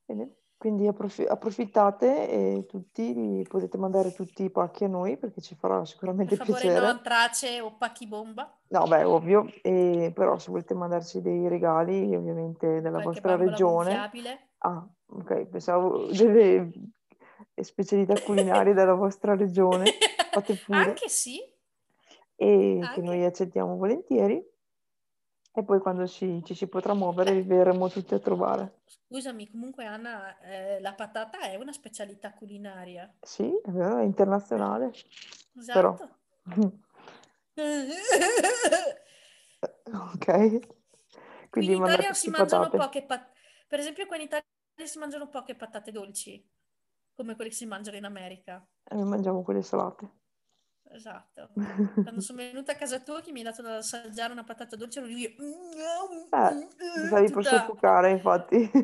Bene. 0.04 0.36
Quindi 0.62 0.86
approfi- 0.86 1.26
approfittate 1.26 2.28
e 2.28 2.66
tutti 2.68 3.44
potete 3.48 3.78
mandare 3.78 4.12
tutti 4.12 4.44
i 4.44 4.50
pacchi 4.50 4.84
a 4.84 4.88
noi 4.88 5.16
perché 5.16 5.40
ci 5.40 5.56
farà 5.56 5.78
Per 5.78 5.88
sicuramente 5.88 6.36
favore, 6.36 6.60
piacere. 6.60 6.80
no 6.80 6.86
antrace 6.86 7.60
o 7.60 7.76
pacchi 7.76 8.06
bomba. 8.06 8.56
No, 8.68 8.84
beh, 8.84 9.02
ovvio, 9.02 9.52
e 9.60 10.12
però 10.14 10.38
se 10.38 10.52
volete 10.52 10.74
mandarci 10.74 11.20
dei 11.20 11.48
regali, 11.48 12.14
ovviamente 12.14 12.80
della 12.80 13.00
Qualche 13.02 13.20
vostra 13.20 13.34
regione. 13.34 13.90
gonfiabile. 13.90 14.50
Ah, 14.64 14.86
ok, 15.06 15.46
pensavo 15.46 16.06
delle 16.12 16.70
specialità 17.62 18.20
culinarie 18.22 18.74
della 18.74 18.94
vostra 18.94 19.34
regione, 19.34 19.90
fate 20.30 20.54
pure, 20.64 20.78
Anche 20.78 21.08
sì. 21.08 21.40
e 22.36 22.78
che 22.80 22.86
anche. 22.86 23.00
noi 23.00 23.24
accettiamo 23.24 23.76
volentieri. 23.76 24.50
E 25.54 25.64
poi 25.64 25.80
quando 25.80 26.06
ci, 26.06 26.42
ci 26.44 26.54
si 26.54 26.66
potrà 26.66 26.94
muovere, 26.94 27.32
vi 27.34 27.42
verremo 27.42 27.90
tutti 27.90 28.14
a 28.14 28.18
trovare. 28.18 28.80
Scusami, 28.86 29.50
comunque 29.50 29.84
Anna, 29.84 30.38
eh, 30.40 30.80
la 30.80 30.94
patata 30.94 31.40
è 31.40 31.56
una 31.56 31.72
specialità 31.72 32.32
culinaria. 32.32 33.12
Sì, 33.20 33.52
è 33.62 33.70
vero, 33.70 33.98
è 33.98 34.02
internazionale. 34.04 34.92
Esatto. 35.58 36.08
Ok, 39.92 40.26
Qui 40.26 40.60
quindi 41.50 41.72
in 41.74 41.82
Italia 41.82 42.14
si 42.14 42.30
mangiano 42.30 42.70
patate. 42.70 42.76
poche 42.78 43.02
patate. 43.02 43.31
Per 43.72 43.80
esempio, 43.80 44.04
qua 44.04 44.16
in 44.16 44.24
Italia 44.24 44.44
si 44.84 44.98
mangiano 44.98 45.30
poche 45.30 45.54
patate 45.54 45.92
dolci, 45.92 46.46
come 47.14 47.34
quelle 47.34 47.48
che 47.48 47.56
si 47.56 47.64
mangiano 47.64 47.96
in 47.96 48.04
America. 48.04 48.62
E 48.84 48.94
noi 48.94 49.06
mangiamo 49.06 49.42
quelle 49.42 49.62
salate. 49.62 50.10
Esatto. 50.90 51.52
Quando 52.04 52.20
sono 52.20 52.36
venuta 52.36 52.72
a 52.72 52.74
casa 52.74 53.00
tua, 53.00 53.22
che 53.22 53.32
mi 53.32 53.38
hai 53.38 53.46
dato 53.46 53.62
da 53.62 53.76
assaggiare 53.76 54.30
una 54.30 54.44
patata 54.44 54.76
dolce, 54.76 54.98
ero 54.98 55.08
lì. 55.08 55.24
Eh, 55.24 55.36
ti 55.38 57.06
stavi 57.06 57.30
per 57.30 57.46
soffocare, 57.46 58.10
infatti. 58.10 58.70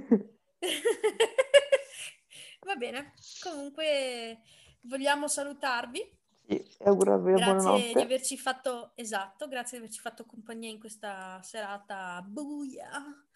Va 2.64 2.76
bene, 2.76 3.12
comunque 3.42 4.38
vogliamo 4.84 5.28
salutarvi. 5.28 6.16
Sì, 6.46 6.66
e 6.78 6.86
augurarvi 6.86 7.32
Grazie 7.32 7.52
buonanotte. 7.52 7.92
di 7.92 8.00
averci 8.00 8.38
fatto, 8.38 8.92
esatto, 8.94 9.48
grazie 9.48 9.76
di 9.76 9.84
averci 9.84 10.00
fatto 10.00 10.24
compagnia 10.24 10.70
in 10.70 10.80
questa 10.80 11.42
serata 11.42 12.24
buia. 12.26 13.27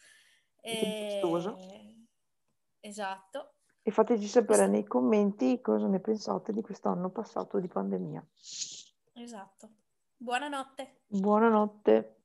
E... 0.63 1.21
Esatto. 2.81 3.55
E 3.83 3.91
fateci 3.91 4.27
sapere 4.27 4.69
nei 4.69 4.85
commenti 4.85 5.61
cosa 5.61 5.89
ne 5.89 5.99
pensate 5.99 6.53
di 6.53 6.63
quest'anno 6.63 7.11
passato 7.11 7.59
di 7.59 7.67
pandemia. 7.67 8.25
Esatto. 9.15 9.71
Buonanotte. 10.17 11.01
Buonanotte. 11.07 12.22